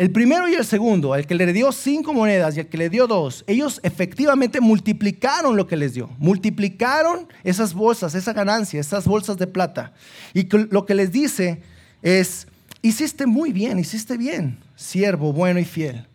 el 0.00 0.10
primero 0.10 0.48
y 0.48 0.54
el 0.54 0.64
segundo, 0.64 1.14
el 1.14 1.26
que 1.26 1.34
le 1.34 1.52
dio 1.52 1.70
cinco 1.72 2.14
monedas 2.14 2.56
y 2.56 2.60
el 2.60 2.68
que 2.68 2.78
le 2.78 2.88
dio 2.88 3.06
dos, 3.06 3.44
ellos 3.46 3.80
efectivamente 3.82 4.58
multiplicaron 4.58 5.58
lo 5.58 5.66
que 5.66 5.76
les 5.76 5.92
dio. 5.92 6.08
Multiplicaron 6.16 7.28
esas 7.44 7.74
bolsas, 7.74 8.14
esa 8.14 8.32
ganancia, 8.32 8.80
esas 8.80 9.04
bolsas 9.04 9.36
de 9.36 9.46
plata. 9.46 9.92
Y 10.32 10.48
lo 10.70 10.86
que 10.86 10.94
les 10.94 11.12
dice 11.12 11.60
es, 12.00 12.46
hiciste 12.80 13.26
muy 13.26 13.52
bien, 13.52 13.78
hiciste 13.78 14.16
bien, 14.16 14.58
siervo 14.74 15.34
bueno 15.34 15.60
y 15.60 15.66
fiel. 15.66 16.06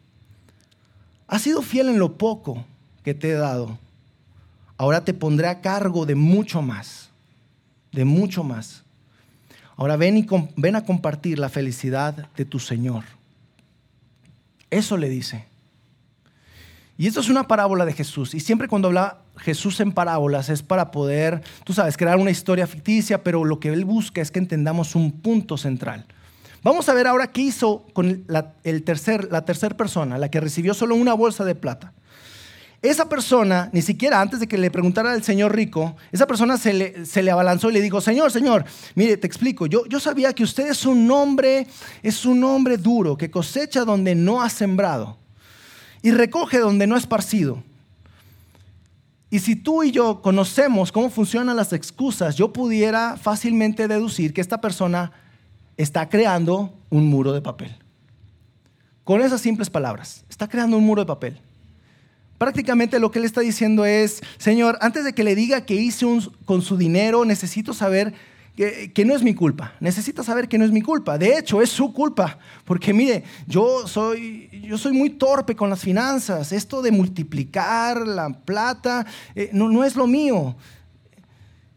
Has 1.27 1.43
sido 1.43 1.61
fiel 1.61 1.89
en 1.89 1.99
lo 1.99 2.17
poco 2.17 2.65
que 3.03 3.13
te 3.13 3.29
he 3.29 3.33
dado. 3.33 3.77
Ahora 4.77 5.05
te 5.05 5.13
pondré 5.13 5.47
a 5.47 5.61
cargo 5.61 6.07
de 6.07 6.15
mucho 6.15 6.63
más, 6.63 7.11
de 7.91 8.03
mucho 8.03 8.43
más. 8.43 8.84
Ahora 9.77 9.97
ven, 9.97 10.17
y 10.17 10.27
ven 10.55 10.75
a 10.75 10.85
compartir 10.85 11.39
la 11.39 11.49
felicidad 11.49 12.29
de 12.35 12.45
tu 12.45 12.59
Señor. 12.59 13.03
Eso 14.69 14.97
le 14.97 15.09
dice. 15.09 15.45
Y 16.97 17.07
esto 17.07 17.19
es 17.19 17.29
una 17.29 17.47
parábola 17.47 17.85
de 17.85 17.93
Jesús. 17.93 18.33
Y 18.33 18.39
siempre 18.39 18.67
cuando 18.67 18.87
habla 18.87 19.19
Jesús 19.37 19.79
en 19.81 19.91
parábolas 19.91 20.49
es 20.49 20.63
para 20.63 20.91
poder, 20.91 21.41
tú 21.65 21.73
sabes, 21.73 21.97
crear 21.97 22.17
una 22.17 22.31
historia 22.31 22.67
ficticia, 22.67 23.21
pero 23.21 23.43
lo 23.43 23.59
que 23.59 23.69
él 23.69 23.83
busca 23.83 24.21
es 24.21 24.31
que 24.31 24.39
entendamos 24.39 24.95
un 24.95 25.11
punto 25.11 25.57
central. 25.57 26.05
Vamos 26.63 26.87
a 26.87 26.93
ver 26.93 27.05
ahora 27.05 27.27
qué 27.27 27.41
hizo 27.41 27.85
con 27.93 28.23
la, 28.27 28.53
el 28.63 28.83
tercer, 28.83 29.27
la 29.31 29.43
tercera 29.43 29.75
persona, 29.75 30.17
la 30.17 30.29
que 30.31 30.39
recibió 30.39 30.73
solo 30.73 30.95
una 30.95 31.13
bolsa 31.13 31.43
de 31.43 31.53
plata. 31.53 31.93
Esa 32.85 33.09
persona, 33.09 33.69
ni 33.73 33.81
siquiera 33.81 34.21
antes 34.21 34.39
de 34.39 34.47
que 34.47 34.59
le 34.59 34.69
preguntara 34.69 35.11
al 35.11 35.23
señor 35.23 35.55
rico, 35.55 35.95
esa 36.11 36.27
persona 36.27 36.55
se 36.55 36.71
le, 36.71 37.05
se 37.07 37.23
le 37.23 37.31
abalanzó 37.31 37.71
y 37.71 37.73
le 37.73 37.81
dijo, 37.81 37.99
Señor, 37.99 38.31
Señor, 38.31 38.63
mire, 38.93 39.17
te 39.17 39.25
explico, 39.25 39.65
yo, 39.65 39.87
yo 39.87 39.99
sabía 39.99 40.33
que 40.33 40.43
usted 40.43 40.67
es 40.67 40.85
un 40.85 41.09
hombre, 41.09 41.65
es 42.03 42.25
un 42.25 42.43
hombre 42.43 42.77
duro, 42.77 43.17
que 43.17 43.31
cosecha 43.31 43.85
donde 43.85 44.13
no 44.13 44.39
ha 44.43 44.49
sembrado 44.49 45.17
y 46.03 46.11
recoge 46.11 46.59
donde 46.59 46.85
no 46.85 46.93
ha 46.93 46.99
esparcido. 46.99 47.63
Y 49.31 49.39
si 49.39 49.55
tú 49.55 49.81
y 49.81 49.89
yo 49.89 50.21
conocemos 50.21 50.91
cómo 50.91 51.09
funcionan 51.09 51.55
las 51.55 51.73
excusas, 51.73 52.35
yo 52.35 52.53
pudiera 52.53 53.17
fácilmente 53.17 53.87
deducir 53.87 54.31
que 54.31 54.41
esta 54.41 54.61
persona 54.61 55.11
está 55.75 56.07
creando 56.07 56.71
un 56.91 57.07
muro 57.07 57.33
de 57.33 57.41
papel. 57.41 57.75
Con 59.03 59.21
esas 59.21 59.41
simples 59.41 59.71
palabras, 59.71 60.23
está 60.29 60.47
creando 60.47 60.77
un 60.77 60.85
muro 60.85 61.01
de 61.01 61.07
papel. 61.07 61.41
Prácticamente 62.37 62.99
lo 62.99 63.11
que 63.11 63.19
él 63.19 63.25
está 63.25 63.41
diciendo 63.41 63.85
es, 63.85 64.21
Señor, 64.37 64.77
antes 64.81 65.05
de 65.05 65.13
que 65.13 65.23
le 65.23 65.35
diga 65.35 65.65
que 65.65 65.75
hice 65.75 66.05
con 66.45 66.61
su 66.61 66.77
dinero, 66.77 67.23
necesito 67.23 67.73
saber 67.73 68.13
que, 68.55 69.05
no 69.05 69.15
es 69.15 69.23
mi 69.23 69.33
culpa. 69.33 69.73
Necesito 69.79 70.23
saber 70.23 70.47
que 70.47 70.57
no 70.57 70.65
es 70.65 70.71
mi 70.71 70.81
culpa. 70.81 71.17
De 71.17 71.37
hecho, 71.37 71.61
es 71.61 71.69
su 71.69 71.93
culpa. 71.93 72.37
Porque 72.63 72.93
mire, 72.93 73.23
yo 73.47 73.87
soy, 73.87 74.49
yo 74.63 74.77
soy 74.77 74.93
muy 74.93 75.11
torpe 75.11 75.55
con 75.55 75.69
las 75.69 75.81
finanzas. 75.81 76.51
Esto 76.51 76.81
de 76.81 76.91
multiplicar 76.91 78.07
la 78.07 78.29
plata 78.29 79.05
eh, 79.35 79.49
no, 79.51 79.69
no 79.69 79.83
es 79.83 79.95
lo 79.95 80.07
mío. 80.07 80.55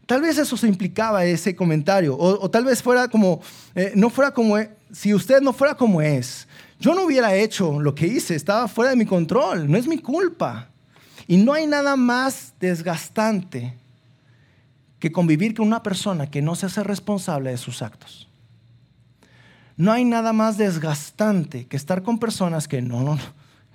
Tal 0.07 0.23
vez 0.23 0.39
eso 0.39 0.57
se 0.57 0.69
implicaba 0.69 1.25
ese 1.25 1.55
comentario. 1.55 2.17
O, 2.17 2.49
tal 2.49 2.65
vez 2.65 2.83
fuera 2.83 3.09
como, 3.09 3.41
eh, 3.75 3.93
no 3.95 4.09
fuera 4.09 4.31
como, 4.31 4.57
si 4.93 5.13
usted 5.13 5.41
no 5.41 5.53
fuera 5.53 5.75
como 5.75 6.01
es, 6.01 6.49
yo 6.81 6.95
no 6.95 7.05
hubiera 7.05 7.35
hecho 7.35 7.81
lo 7.81 7.95
que 7.95 8.07
hice, 8.07 8.35
estaba 8.35 8.69
fuera 8.69 8.91
de 8.91 8.97
mi 8.97 9.07
control, 9.07 9.71
no 9.71 9.77
es 9.77 9.87
mi 9.87 9.99
culpa. 9.99 10.69
Y 11.27 11.37
no 11.37 11.53
hay 11.53 11.67
nada 11.67 11.97
más 11.97 12.55
desgastante 12.61 13.75
que 14.99 15.13
convivir 15.13 15.55
con 15.55 15.67
una 15.67 15.83
persona 15.83 16.31
que 16.31 16.41
no 16.41 16.55
se 16.55 16.67
hace 16.67 16.83
responsable 16.83 17.51
de 17.51 17.59
sus 17.59 17.83
actos. 17.83 18.29
No 19.77 19.93
hay 19.93 20.05
nada 20.05 20.33
más 20.33 20.57
desgastante 20.57 21.67
que 21.67 21.77
estar 21.77 22.03
con 22.03 22.19
personas 22.19 22.67
que 22.67 22.81
no, 22.81 23.03
no, 23.03 23.15
no 23.17 23.23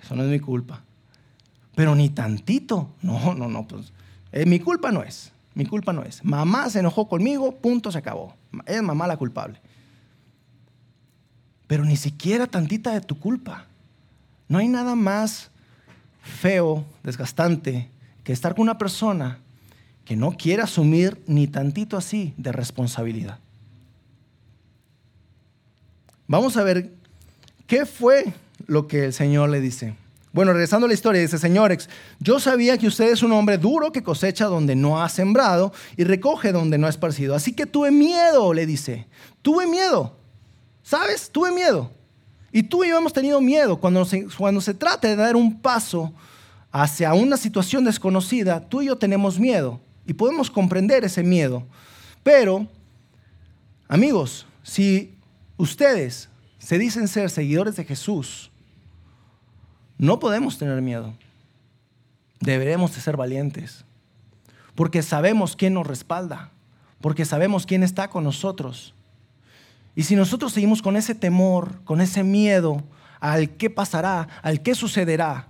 eso 0.02 0.14
no 0.16 0.24
es 0.24 0.28
mi 0.28 0.40
culpa. 0.40 0.82
Pero 1.74 1.94
ni 1.94 2.10
tantito, 2.10 2.90
no, 3.02 3.34
no, 3.34 3.48
no, 3.48 3.66
pues 3.66 3.92
eh, 4.32 4.46
mi 4.46 4.60
culpa 4.60 4.92
no 4.92 5.02
es, 5.02 5.32
mi 5.54 5.66
culpa 5.66 5.92
no 5.92 6.02
es. 6.02 6.24
Mamá 6.24 6.68
se 6.70 6.80
enojó 6.80 7.08
conmigo, 7.08 7.54
punto, 7.56 7.90
se 7.90 7.98
acabó. 7.98 8.34
Es 8.66 8.82
mamá 8.82 9.06
la 9.06 9.16
culpable 9.16 9.60
pero 11.74 11.84
ni 11.84 11.96
siquiera 11.96 12.46
tantita 12.46 12.92
de 12.92 13.00
tu 13.00 13.18
culpa. 13.18 13.66
No 14.46 14.58
hay 14.58 14.68
nada 14.68 14.94
más 14.94 15.50
feo, 16.22 16.84
desgastante, 17.02 17.88
que 18.22 18.32
estar 18.32 18.54
con 18.54 18.62
una 18.62 18.78
persona 18.78 19.40
que 20.04 20.14
no 20.14 20.36
quiere 20.36 20.62
asumir 20.62 21.20
ni 21.26 21.48
tantito 21.48 21.96
así 21.96 22.32
de 22.36 22.52
responsabilidad. 22.52 23.40
Vamos 26.28 26.56
a 26.56 26.62
ver 26.62 26.92
qué 27.66 27.86
fue 27.86 28.32
lo 28.68 28.86
que 28.86 29.06
el 29.06 29.12
Señor 29.12 29.48
le 29.48 29.60
dice. 29.60 29.96
Bueno, 30.32 30.52
regresando 30.52 30.84
a 30.84 30.88
la 30.88 30.94
historia, 30.94 31.22
dice, 31.22 31.38
señores, 31.38 31.90
yo 32.20 32.38
sabía 32.38 32.78
que 32.78 32.86
usted 32.86 33.10
es 33.10 33.24
un 33.24 33.32
hombre 33.32 33.58
duro 33.58 33.90
que 33.90 34.04
cosecha 34.04 34.44
donde 34.44 34.76
no 34.76 35.02
ha 35.02 35.08
sembrado 35.08 35.72
y 35.96 36.04
recoge 36.04 36.52
donde 36.52 36.78
no 36.78 36.86
ha 36.86 36.90
esparcido. 36.90 37.34
Así 37.34 37.52
que 37.52 37.66
tuve 37.66 37.90
miedo, 37.90 38.54
le 38.54 38.64
dice, 38.64 39.08
tuve 39.42 39.66
miedo 39.66 40.22
¿Sabes? 40.84 41.30
Tuve 41.30 41.50
miedo. 41.50 41.90
Y 42.52 42.62
tú 42.62 42.84
y 42.84 42.90
yo 42.90 42.98
hemos 42.98 43.12
tenido 43.12 43.40
miedo 43.40 43.80
cuando 43.80 44.04
se, 44.04 44.28
cuando 44.36 44.60
se 44.60 44.74
trata 44.74 45.08
de 45.08 45.16
dar 45.16 45.34
un 45.34 45.60
paso 45.60 46.12
hacia 46.70 47.14
una 47.14 47.36
situación 47.36 47.84
desconocida, 47.84 48.60
tú 48.60 48.82
y 48.82 48.86
yo 48.86 48.96
tenemos 48.96 49.40
miedo 49.40 49.80
y 50.06 50.12
podemos 50.12 50.50
comprender 50.50 51.04
ese 51.04 51.24
miedo. 51.24 51.66
Pero, 52.22 52.68
amigos, 53.88 54.46
si 54.62 55.16
ustedes 55.56 56.28
se 56.58 56.78
dicen 56.78 57.08
ser 57.08 57.30
seguidores 57.30 57.76
de 57.76 57.84
Jesús, 57.84 58.50
no 59.98 60.18
podemos 60.18 60.58
tener 60.58 60.80
miedo. 60.82 61.14
Deberemos 62.40 62.94
de 62.94 63.00
ser 63.00 63.16
valientes, 63.16 63.84
porque 64.74 65.02
sabemos 65.02 65.56
quién 65.56 65.74
nos 65.74 65.86
respalda, 65.86 66.50
porque 67.00 67.24
sabemos 67.24 67.64
quién 67.64 67.82
está 67.82 68.08
con 68.08 68.22
nosotros. 68.22 68.94
Y 69.96 70.02
si 70.02 70.16
nosotros 70.16 70.52
seguimos 70.52 70.82
con 70.82 70.96
ese 70.96 71.14
temor, 71.14 71.80
con 71.84 72.00
ese 72.00 72.24
miedo 72.24 72.82
al 73.20 73.50
qué 73.50 73.70
pasará, 73.70 74.28
al 74.42 74.60
qué 74.60 74.74
sucederá, 74.74 75.48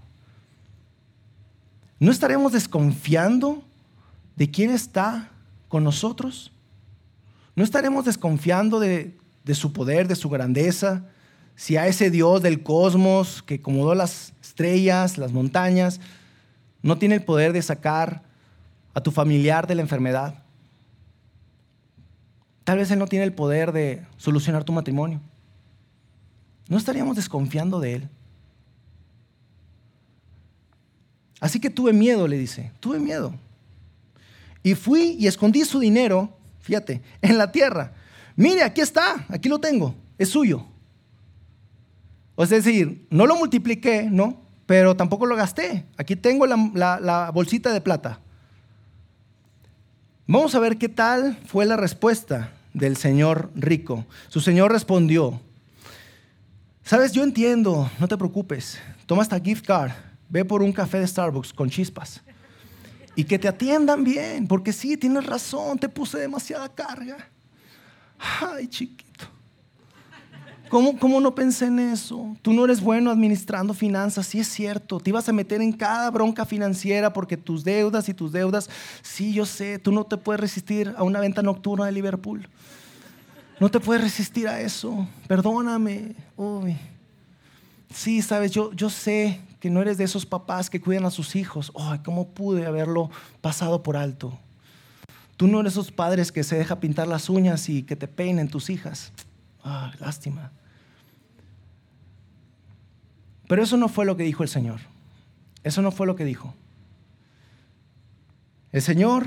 ¿no 1.98 2.10
estaremos 2.10 2.52
desconfiando 2.52 3.62
de 4.36 4.50
quién 4.50 4.70
está 4.70 5.30
con 5.68 5.82
nosotros? 5.82 6.52
¿No 7.56 7.64
estaremos 7.64 8.04
desconfiando 8.04 8.80
de, 8.80 9.16
su 9.54 9.72
poder, 9.72 10.08
de 10.08 10.16
su 10.16 10.28
grandeza? 10.28 11.04
Si 11.56 11.76
a 11.76 11.86
ese 11.86 12.10
Dios 12.10 12.42
del 12.42 12.62
cosmos 12.62 13.42
que 13.42 13.54
acomodó 13.56 13.94
las 13.94 14.32
estrellas, 14.42 15.18
las 15.18 15.32
montañas, 15.32 16.00
no 16.82 16.98
tiene 16.98 17.14
el 17.14 17.24
poder 17.24 17.52
de 17.52 17.62
sacar 17.62 18.22
a 18.92 19.00
tu 19.00 19.10
familiar 19.10 19.66
de 19.66 19.76
la 19.76 19.82
enfermedad. 19.82 20.43
Tal 22.64 22.78
vez 22.78 22.90
Él 22.90 22.98
no 22.98 23.06
tiene 23.06 23.26
el 23.26 23.34
poder 23.34 23.72
de 23.72 24.04
solucionar 24.16 24.64
tu 24.64 24.72
matrimonio. 24.72 25.20
¿No 26.68 26.78
estaríamos 26.78 27.16
desconfiando 27.16 27.78
de 27.78 27.94
Él? 27.94 28.08
Así 31.40 31.60
que 31.60 31.68
tuve 31.68 31.92
miedo, 31.92 32.26
le 32.26 32.38
dice, 32.38 32.72
tuve 32.80 32.98
miedo. 32.98 33.34
Y 34.62 34.74
fui 34.74 35.16
y 35.18 35.26
escondí 35.26 35.62
su 35.66 35.78
dinero, 35.78 36.34
fíjate, 36.60 37.02
en 37.20 37.36
la 37.36 37.52
tierra. 37.52 37.92
Mire, 38.34 38.62
aquí 38.62 38.80
está, 38.80 39.26
aquí 39.28 39.50
lo 39.50 39.58
tengo, 39.58 39.94
es 40.16 40.30
suyo. 40.30 40.64
Es 42.38 42.48
decir, 42.48 43.06
no 43.10 43.26
lo 43.26 43.36
multipliqué, 43.36 44.08
¿no? 44.10 44.40
Pero 44.64 44.96
tampoco 44.96 45.26
lo 45.26 45.36
gasté. 45.36 45.84
Aquí 45.98 46.16
tengo 46.16 46.46
la 46.46 47.30
bolsita 47.34 47.74
de 47.74 47.82
plata. 47.82 48.20
Vamos 50.26 50.54
a 50.54 50.58
ver 50.58 50.78
qué 50.78 50.88
tal 50.88 51.36
fue 51.46 51.66
la 51.66 51.76
respuesta 51.76 52.50
del 52.72 52.96
señor 52.96 53.50
rico. 53.54 54.06
Su 54.28 54.40
señor 54.40 54.72
respondió, 54.72 55.38
sabes, 56.82 57.12
yo 57.12 57.22
entiendo, 57.22 57.90
no 57.98 58.08
te 58.08 58.16
preocupes, 58.16 58.80
toma 59.04 59.22
esta 59.22 59.38
gift 59.38 59.66
card, 59.66 59.92
ve 60.30 60.42
por 60.46 60.62
un 60.62 60.72
café 60.72 60.98
de 60.98 61.06
Starbucks 61.06 61.52
con 61.52 61.68
chispas 61.68 62.22
y 63.14 63.24
que 63.24 63.38
te 63.38 63.48
atiendan 63.48 64.02
bien, 64.02 64.48
porque 64.48 64.72
sí, 64.72 64.96
tienes 64.96 65.26
razón, 65.26 65.78
te 65.78 65.90
puse 65.90 66.18
demasiada 66.18 66.70
carga. 66.70 67.28
Ay, 68.40 68.66
chiquito. 68.66 69.03
¿Cómo, 70.68 70.98
¿Cómo, 70.98 71.20
no 71.20 71.34
pensé 71.34 71.66
en 71.66 71.78
eso? 71.78 72.36
Tú 72.42 72.52
no 72.52 72.64
eres 72.64 72.80
bueno 72.80 73.10
administrando 73.10 73.74
finanzas, 73.74 74.26
sí 74.26 74.40
es 74.40 74.48
cierto. 74.48 74.98
Te 74.98 75.10
ibas 75.10 75.28
a 75.28 75.32
meter 75.32 75.60
en 75.60 75.72
cada 75.72 76.10
bronca 76.10 76.44
financiera 76.44 77.12
porque 77.12 77.36
tus 77.36 77.64
deudas 77.64 78.08
y 78.08 78.14
tus 78.14 78.32
deudas, 78.32 78.68
sí, 79.02 79.32
yo 79.32 79.46
sé, 79.46 79.78
tú 79.78 79.92
no 79.92 80.04
te 80.04 80.16
puedes 80.16 80.40
resistir 80.40 80.94
a 80.96 81.02
una 81.02 81.20
venta 81.20 81.42
nocturna 81.42 81.86
de 81.86 81.92
Liverpool. 81.92 82.48
No 83.60 83.70
te 83.70 83.78
puedes 83.78 84.02
resistir 84.02 84.48
a 84.48 84.60
eso. 84.60 85.06
Perdóname. 85.28 86.16
Sí, 87.94 88.22
sabes, 88.22 88.50
yo, 88.50 88.72
yo 88.72 88.90
sé 88.90 89.40
que 89.60 89.70
no 89.70 89.80
eres 89.80 89.96
de 89.96 90.04
esos 90.04 90.26
papás 90.26 90.68
que 90.68 90.80
cuidan 90.80 91.04
a 91.04 91.10
sus 91.10 91.36
hijos. 91.36 91.72
Ay, 91.78 92.00
¿cómo 92.04 92.28
pude 92.28 92.66
haberlo 92.66 93.10
pasado 93.40 93.82
por 93.82 93.96
alto? 93.96 94.36
Tú 95.36 95.46
no 95.46 95.60
eres 95.60 95.74
esos 95.74 95.92
padres 95.92 96.32
que 96.32 96.42
se 96.42 96.56
deja 96.56 96.80
pintar 96.80 97.06
las 97.06 97.28
uñas 97.28 97.68
y 97.68 97.82
que 97.82 97.96
te 97.96 98.08
peinen 98.08 98.48
tus 98.48 98.70
hijas. 98.70 99.12
Ah, 99.64 99.92
lástima. 99.98 100.52
Pero 103.48 103.62
eso 103.62 103.76
no 103.76 103.88
fue 103.88 104.04
lo 104.04 104.16
que 104.16 104.22
dijo 104.22 104.42
el 104.42 104.48
Señor. 104.48 104.80
Eso 105.62 105.82
no 105.82 105.90
fue 105.90 106.06
lo 106.06 106.14
que 106.14 106.24
dijo. 106.24 106.54
El 108.70 108.82
Señor 108.82 109.26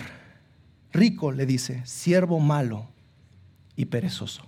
rico 0.91 1.32
le 1.32 1.45
dice, 1.45 1.86
siervo 1.86 2.39
malo 2.39 2.88
y 3.76 3.86
perezoso. 3.86 4.43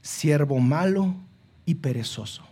Siervo 0.00 0.58
malo 0.60 1.14
y 1.64 1.76
perezoso. 1.76 2.44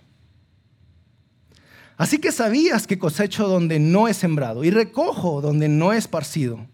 Así 1.97 2.19
que 2.19 2.33
sabías 2.33 2.87
que 2.87 2.99
cosecho 2.99 3.49
donde 3.49 3.79
no 3.79 4.09
he 4.09 4.14
sembrado 4.14 4.64
y 4.64 4.71
recojo 4.71 5.40
donde 5.40 5.69
no 5.69 5.92
he 5.92 5.97
esparcido. 5.97 6.66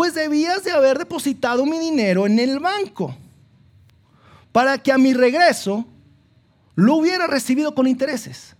Pues 0.00 0.14
debías 0.14 0.64
de 0.64 0.72
haber 0.72 0.96
depositado 0.96 1.66
mi 1.66 1.78
dinero 1.78 2.24
en 2.24 2.38
el 2.38 2.58
banco 2.58 3.14
para 4.50 4.78
que 4.78 4.92
a 4.92 4.96
mi 4.96 5.12
regreso 5.12 5.84
lo 6.74 6.94
hubiera 6.94 7.26
recibido 7.26 7.74
con 7.74 7.86
intereses. 7.86 8.56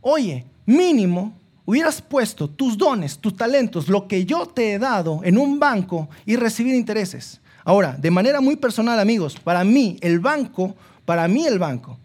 Oye, 0.00 0.46
mínimo 0.64 1.36
hubieras 1.64 2.00
puesto 2.00 2.48
tus 2.48 2.78
dones, 2.78 3.18
tus 3.18 3.34
talentos, 3.34 3.88
lo 3.88 4.06
que 4.06 4.26
yo 4.26 4.46
te 4.46 4.74
he 4.74 4.78
dado 4.78 5.22
en 5.24 5.38
un 5.38 5.58
banco 5.58 6.08
y 6.24 6.36
recibir 6.36 6.76
intereses. 6.76 7.40
Ahora, 7.64 7.96
de 7.98 8.12
manera 8.12 8.40
muy 8.40 8.54
personal, 8.54 9.00
amigos, 9.00 9.40
para 9.40 9.64
mí 9.64 9.96
el 10.02 10.20
banco, 10.20 10.76
para 11.04 11.26
mí 11.26 11.48
el 11.48 11.58
banco, 11.58 11.98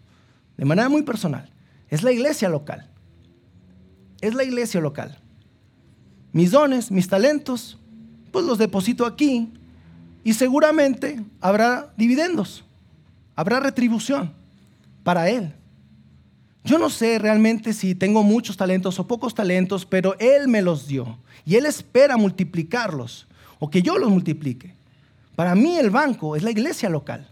de 0.56 0.64
manera 0.64 0.88
muy 0.88 1.02
personal, 1.02 1.48
es 1.88 2.02
la 2.02 2.10
iglesia 2.10 2.48
local. 2.48 2.90
Es 4.20 4.34
la 4.34 4.42
iglesia 4.42 4.80
local. 4.80 5.20
Mis 6.32 6.50
dones, 6.50 6.90
mis 6.90 7.06
talentos, 7.06 7.78
pues 8.32 8.44
los 8.44 8.58
deposito 8.58 9.06
aquí 9.06 9.52
y 10.24 10.34
seguramente 10.34 11.22
habrá 11.40 11.92
dividendos, 11.96 12.64
habrá 13.36 13.60
retribución 13.60 14.32
para 15.04 15.28
él. 15.28 15.54
Yo 16.64 16.78
no 16.78 16.90
sé 16.90 17.18
realmente 17.18 17.72
si 17.72 17.94
tengo 17.94 18.22
muchos 18.22 18.56
talentos 18.56 18.98
o 18.98 19.06
pocos 19.06 19.34
talentos, 19.34 19.84
pero 19.84 20.16
Él 20.20 20.46
me 20.46 20.62
los 20.62 20.86
dio 20.86 21.18
y 21.44 21.56
Él 21.56 21.66
espera 21.66 22.16
multiplicarlos 22.16 23.26
o 23.58 23.68
que 23.68 23.82
yo 23.82 23.98
los 23.98 24.10
multiplique. 24.10 24.74
Para 25.34 25.54
mí 25.54 25.76
el 25.76 25.90
banco 25.90 26.36
es 26.36 26.42
la 26.42 26.50
iglesia 26.50 26.88
local. 26.88 27.28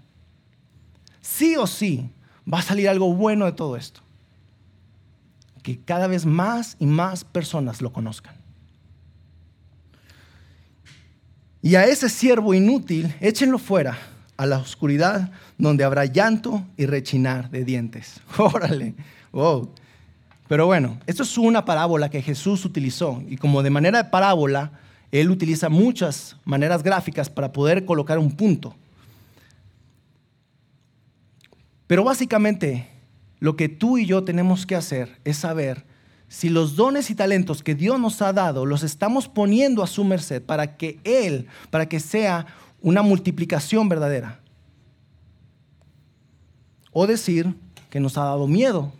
Sí 1.21 1.57
o 1.57 1.67
sí 1.67 2.11
va 2.53 2.59
a 2.59 2.63
salir 2.63 2.89
algo 2.89 3.15
bueno 3.15 3.45
de 3.45 3.53
todo 3.53 3.77
esto. 3.77 4.01
Que 5.63 5.79
cada 5.79 6.09
vez 6.09 6.27
más 6.27 6.77
y 6.81 6.87
más 6.87 7.23
personas 7.23 7.83
lo 7.83 7.93
conozcan. 7.93 8.40
Y 11.63 11.75
a 11.75 11.85
ese 11.85 12.09
siervo 12.09 12.55
inútil, 12.55 13.15
échenlo 13.21 13.59
fuera 13.59 13.99
a 14.37 14.47
la 14.47 14.59
oscuridad 14.59 15.31
donde 15.59 15.85
habrá 15.85 16.07
llanto 16.07 16.65
y 16.77 16.87
rechinar 16.87 17.51
de 17.51 17.65
dientes. 17.65 18.21
Órale. 18.39 18.95
Wow. 19.33 19.71
Pero 20.49 20.67
bueno, 20.67 20.99
esto 21.07 21.23
es 21.23 21.39
una 21.39 21.65
parábola 21.65 22.09
que 22.09 22.23
Jesús 22.23 22.65
utilizó 22.65 23.23
y 23.29 23.37
como 23.37 23.63
de 23.63 23.71
manera 23.71 24.03
de 24.03 24.11
parábola, 24.11 24.73
él 25.13 25.31
utiliza 25.31 25.69
muchas 25.69 26.37
maneras 26.45 26.83
gráficas 26.83 27.29
para 27.29 27.53
poder 27.53 27.85
colocar 27.85 28.19
un 28.19 28.33
punto. 28.33 28.75
Pero 31.87 32.05
básicamente 32.05 32.89
lo 33.39 33.57
que 33.57 33.69
tú 33.69 33.99
y 33.99 34.07
yo 34.07 34.25
tenemos 34.25 34.65
que 34.65 34.77
hacer 34.77 35.21
es 35.25 35.37
saber 35.37 35.85
si 36.31 36.49
los 36.49 36.77
dones 36.77 37.11
y 37.11 37.17
talentos 37.17 37.65
que 37.65 37.75
Dios 37.75 37.99
nos 37.99 38.23
ha 38.23 38.33
dado 38.33 38.65
los 38.65 38.85
estamos 38.85 39.27
poniendo 39.29 39.83
a 39.83 39.89
su 39.89 40.05
merced 40.05 40.41
para 40.41 40.77
que 40.77 41.01
Él, 41.03 41.49
para 41.71 41.89
que 41.89 41.99
sea 41.99 42.47
una 42.81 43.03
multiplicación 43.03 43.89
verdadera. 43.89 44.39
O 46.93 47.09
decir 47.09 47.57
que 47.91 47.99
nos 47.99 48.17
ha 48.17 48.25
dado 48.25 48.47
miedo 48.47 48.93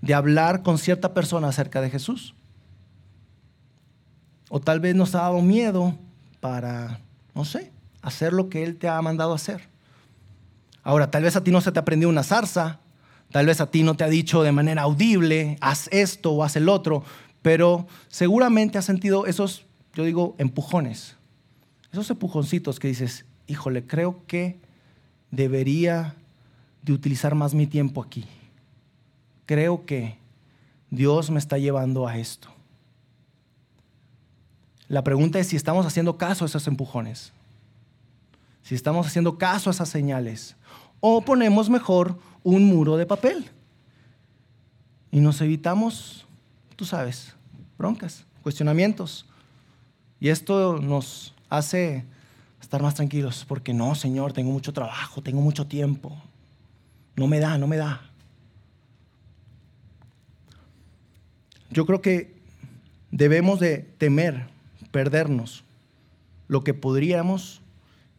de 0.00 0.14
hablar 0.14 0.62
con 0.62 0.78
cierta 0.78 1.12
persona 1.12 1.48
acerca 1.48 1.80
de 1.80 1.90
Jesús. 1.90 2.36
O 4.48 4.60
tal 4.60 4.78
vez 4.78 4.94
nos 4.94 5.16
ha 5.16 5.22
dado 5.22 5.42
miedo 5.42 5.96
para, 6.38 7.00
no 7.34 7.44
sé, 7.44 7.72
hacer 8.00 8.32
lo 8.32 8.48
que 8.48 8.62
Él 8.62 8.76
te 8.76 8.88
ha 8.88 9.02
mandado 9.02 9.34
hacer. 9.34 9.68
Ahora, 10.84 11.10
tal 11.10 11.24
vez 11.24 11.34
a 11.34 11.42
ti 11.42 11.50
no 11.50 11.60
se 11.60 11.72
te 11.72 11.80
aprendió 11.80 12.08
una 12.08 12.22
zarza, 12.22 12.78
tal 13.34 13.46
vez 13.46 13.60
a 13.60 13.66
ti 13.68 13.82
no 13.82 13.96
te 13.96 14.04
ha 14.04 14.08
dicho 14.08 14.44
de 14.44 14.52
manera 14.52 14.82
audible, 14.82 15.58
haz 15.60 15.88
esto 15.90 16.30
o 16.30 16.44
haz 16.44 16.54
el 16.54 16.68
otro, 16.68 17.02
pero 17.42 17.88
seguramente 18.06 18.78
has 18.78 18.84
sentido 18.84 19.26
esos, 19.26 19.66
yo 19.94 20.04
digo, 20.04 20.36
empujones, 20.38 21.16
esos 21.90 22.08
empujoncitos 22.10 22.78
que 22.78 22.86
dices, 22.86 23.24
híjole, 23.48 23.84
creo 23.84 24.22
que 24.28 24.60
debería 25.32 26.14
de 26.82 26.92
utilizar 26.92 27.34
más 27.34 27.54
mi 27.54 27.66
tiempo 27.66 28.00
aquí 28.00 28.24
creo 29.46 29.84
que 29.84 30.16
Dios 30.90 31.30
me 31.30 31.38
está 31.38 31.58
llevando 31.58 32.06
a 32.06 32.16
esto. 32.16 32.48
La 34.88 35.02
pregunta 35.02 35.38
es 35.38 35.48
si 35.48 35.56
estamos 35.56 35.86
haciendo 35.86 36.18
caso 36.18 36.44
a 36.44 36.48
esos 36.48 36.66
empujones, 36.66 37.32
si 38.62 38.74
estamos 38.74 39.06
haciendo 39.06 39.38
caso 39.38 39.70
a 39.70 39.72
esas 39.72 39.88
señales, 39.88 40.56
o 41.06 41.20
ponemos 41.20 41.68
mejor 41.68 42.18
un 42.42 42.64
muro 42.64 42.96
de 42.96 43.04
papel 43.04 43.44
y 45.12 45.20
nos 45.20 45.38
evitamos, 45.42 46.24
tú 46.76 46.86
sabes, 46.86 47.34
broncas, 47.76 48.24
cuestionamientos. 48.42 49.26
Y 50.18 50.30
esto 50.30 50.78
nos 50.78 51.34
hace 51.50 52.06
estar 52.58 52.80
más 52.80 52.94
tranquilos, 52.94 53.44
porque 53.46 53.74
no, 53.74 53.94
Señor, 53.94 54.32
tengo 54.32 54.50
mucho 54.50 54.72
trabajo, 54.72 55.20
tengo 55.22 55.42
mucho 55.42 55.66
tiempo, 55.66 56.16
no 57.16 57.26
me 57.26 57.38
da, 57.38 57.58
no 57.58 57.66
me 57.66 57.76
da. 57.76 58.00
Yo 61.68 61.84
creo 61.84 62.00
que 62.00 62.34
debemos 63.10 63.60
de 63.60 63.80
temer 63.98 64.46
perdernos 64.90 65.64
lo 66.48 66.64
que 66.64 66.72
podríamos 66.72 67.60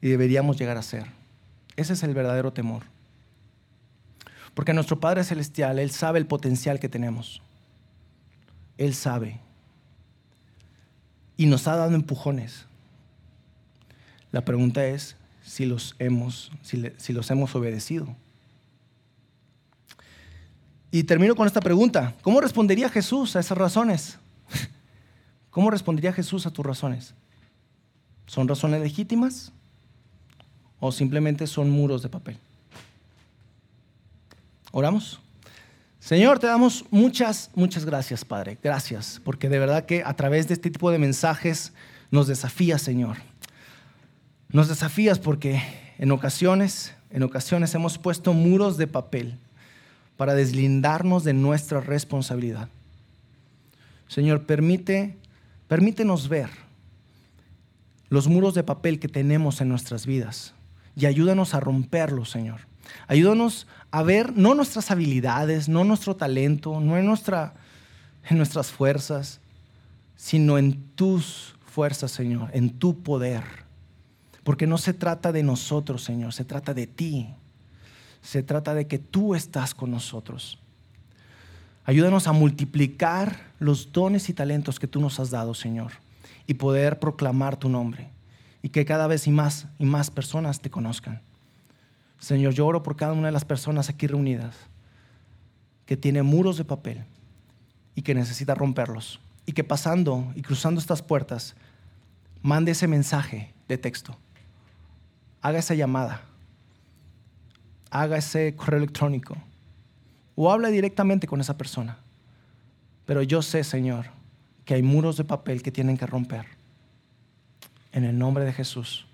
y 0.03 0.09
deberíamos 0.09 0.59
llegar 0.59 0.77
a 0.77 0.83
ser. 0.83 1.14
Ese 1.75 1.93
es 1.93 2.03
el 2.03 2.13
verdadero 2.13 2.53
temor. 2.53 2.83
Porque 4.53 4.73
nuestro 4.73 4.99
Padre 4.99 5.23
Celestial, 5.23 5.79
Él 5.79 5.91
sabe 5.91 6.19
el 6.19 6.25
potencial 6.25 6.79
que 6.79 6.89
tenemos. 6.89 7.41
Él 8.77 8.93
sabe. 8.93 9.39
Y 11.37 11.45
nos 11.45 11.67
ha 11.67 11.75
dado 11.75 11.93
empujones. 11.93 12.65
La 14.31 14.43
pregunta 14.43 14.85
es 14.85 15.17
si 15.43 15.65
los 15.65 15.95
hemos, 15.99 16.51
si, 16.61 17.13
los 17.13 17.31
hemos 17.31 17.53
obedecido. 17.55 18.15
Y 20.89 21.03
termino 21.03 21.35
con 21.35 21.47
esta 21.47 21.59
pregunta. 21.59 22.15
¿Cómo 22.21 22.39
respondería 22.39 22.89
Jesús 22.89 23.35
a 23.35 23.41
esas 23.41 23.57
razones? 23.57 24.17
¿Cómo 25.49 25.69
respondería 25.69 26.13
Jesús 26.13 26.45
a 26.45 26.51
tus 26.51 26.65
razones? 26.65 27.13
¿Son 28.25 28.47
razones 28.47 28.81
legítimas 28.81 29.51
o 30.79 30.91
simplemente 30.91 31.47
son 31.47 31.69
muros 31.69 32.01
de 32.01 32.09
papel? 32.09 32.37
Oramos. 34.71 35.19
Señor, 35.99 36.39
te 36.39 36.47
damos 36.47 36.85
muchas, 36.91 37.49
muchas 37.55 37.85
gracias, 37.85 38.23
Padre. 38.23 38.57
Gracias, 38.61 39.21
porque 39.23 39.49
de 39.49 39.59
verdad 39.59 39.85
que 39.85 40.03
a 40.03 40.13
través 40.15 40.47
de 40.47 40.53
este 40.53 40.69
tipo 40.69 40.91
de 40.91 40.99
mensajes 40.99 41.73
nos 42.11 42.27
desafías, 42.27 42.81
Señor. 42.81 43.17
Nos 44.49 44.67
desafías 44.67 45.17
porque 45.17 45.61
en 45.97 46.11
ocasiones 46.11 46.93
en 47.15 47.23
ocasiones 47.23 47.73
hemos 47.73 47.97
puesto 47.97 48.33
muros 48.33 48.75
de 48.75 48.87
papel 48.87 49.39
para 50.17 50.33
deslindarnos 50.33 51.23
de 51.23 51.31
nuestra 51.31 51.79
responsabilidad. 51.79 52.67
Señor, 54.09 54.45
permite, 54.45 55.15
permítenos 55.69 56.27
ver 56.27 56.49
los 58.09 58.27
muros 58.27 58.53
de 58.53 58.63
papel 58.63 58.99
que 58.99 59.07
tenemos 59.07 59.61
en 59.61 59.69
nuestras 59.69 60.05
vidas 60.05 60.53
y 60.95 61.05
ayúdanos 61.05 61.53
a 61.53 61.59
romperlos, 61.59 62.29
Señor. 62.29 62.61
Ayúdanos 63.07 63.67
a 63.91 64.03
ver 64.03 64.37
no 64.37 64.55
nuestras 64.55 64.91
habilidades, 64.91 65.67
no 65.67 65.83
nuestro 65.83 66.15
talento, 66.15 66.79
no 66.79 66.97
en, 66.97 67.05
en 67.05 68.37
nuestras 68.37 68.71
fuerzas, 68.71 69.41
sino 70.15 70.57
en 70.57 70.81
tus 70.95 71.55
fuerzas, 71.65 72.11
Señor, 72.11 72.49
en 72.53 72.69
tu 72.69 73.03
poder. 73.03 73.43
Porque 74.43 74.67
no 74.67 74.77
se 74.77 74.93
trata 74.93 75.31
de 75.31 75.43
nosotros, 75.43 76.03
Señor, 76.03 76.33
se 76.33 76.45
trata 76.45 76.73
de 76.73 76.87
ti. 76.87 77.29
Se 78.21 78.41
trata 78.41 78.73
de 78.73 78.87
que 78.87 78.97
tú 78.97 79.35
estás 79.35 79.75
con 79.75 79.91
nosotros. 79.91 80.59
Ayúdanos 81.83 82.27
a 82.27 82.31
multiplicar 82.31 83.37
los 83.59 83.91
dones 83.91 84.29
y 84.29 84.33
talentos 84.33 84.79
que 84.79 84.87
tú 84.87 84.99
nos 84.99 85.19
has 85.19 85.29
dado, 85.29 85.53
Señor, 85.53 85.91
y 86.47 86.55
poder 86.55 86.99
proclamar 86.99 87.57
tu 87.57 87.69
nombre 87.69 88.14
y 88.65 88.69
que 88.69 88.83
cada 88.83 89.05
vez 89.05 89.27
y 89.27 89.31
más 89.31 89.67
y 89.77 89.85
más 89.85 90.09
personas 90.09 90.59
te 90.59 90.71
conozcan. 90.71 91.21
Señor, 92.17 92.55
yo 92.55 92.65
oro 92.65 92.81
por 92.81 92.95
cada 92.95 93.13
una 93.13 93.27
de 93.27 93.31
las 93.31 93.45
personas 93.45 93.89
aquí 93.89 94.07
reunidas 94.07 94.55
que 95.85 95.95
tiene 95.95 96.23
muros 96.23 96.57
de 96.57 96.65
papel 96.65 97.03
y 97.93 98.01
que 98.01 98.15
necesita 98.15 98.55
romperlos 98.55 99.19
y 99.45 99.51
que 99.51 99.63
pasando 99.63 100.33
y 100.33 100.41
cruzando 100.41 100.81
estas 100.81 101.03
puertas 101.03 101.55
mande 102.41 102.71
ese 102.71 102.87
mensaje 102.87 103.53
de 103.67 103.77
texto, 103.77 104.17
haga 105.43 105.59
esa 105.59 105.75
llamada, 105.75 106.23
haga 107.91 108.17
ese 108.17 108.55
correo 108.55 108.79
electrónico 108.79 109.37
o 110.35 110.51
habla 110.51 110.69
directamente 110.69 111.27
con 111.27 111.39
esa 111.39 111.55
persona. 111.55 111.99
Pero 113.05 113.21
yo 113.21 113.43
sé, 113.43 113.63
Señor, 113.63 114.07
que 114.65 114.73
hay 114.73 114.81
muros 114.81 115.17
de 115.17 115.23
papel 115.23 115.61
que 115.61 115.71
tienen 115.71 115.97
que 115.97 116.07
romper. 116.07 116.54
En 117.95 118.03
el 118.03 118.19
nombre 118.19 118.43
de 118.43 118.51
Jesús. 118.51 119.05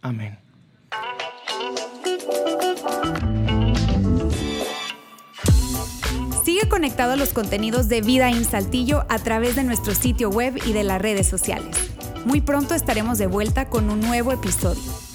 Amén. 0.00 0.38
Sigue 6.44 6.68
conectado 6.68 7.14
a 7.14 7.16
los 7.16 7.32
contenidos 7.32 7.88
de 7.88 8.00
Vida 8.00 8.30
en 8.30 8.44
Saltillo 8.44 9.06
a 9.08 9.18
través 9.18 9.56
de 9.56 9.64
nuestro 9.64 9.92
sitio 9.92 10.30
web 10.30 10.56
y 10.64 10.72
de 10.72 10.84
las 10.84 11.02
redes 11.02 11.26
sociales. 11.26 11.76
Muy 12.26 12.40
pronto 12.40 12.76
estaremos 12.76 13.18
de 13.18 13.26
vuelta 13.26 13.68
con 13.68 13.90
un 13.90 14.00
nuevo 14.00 14.30
episodio. 14.30 15.07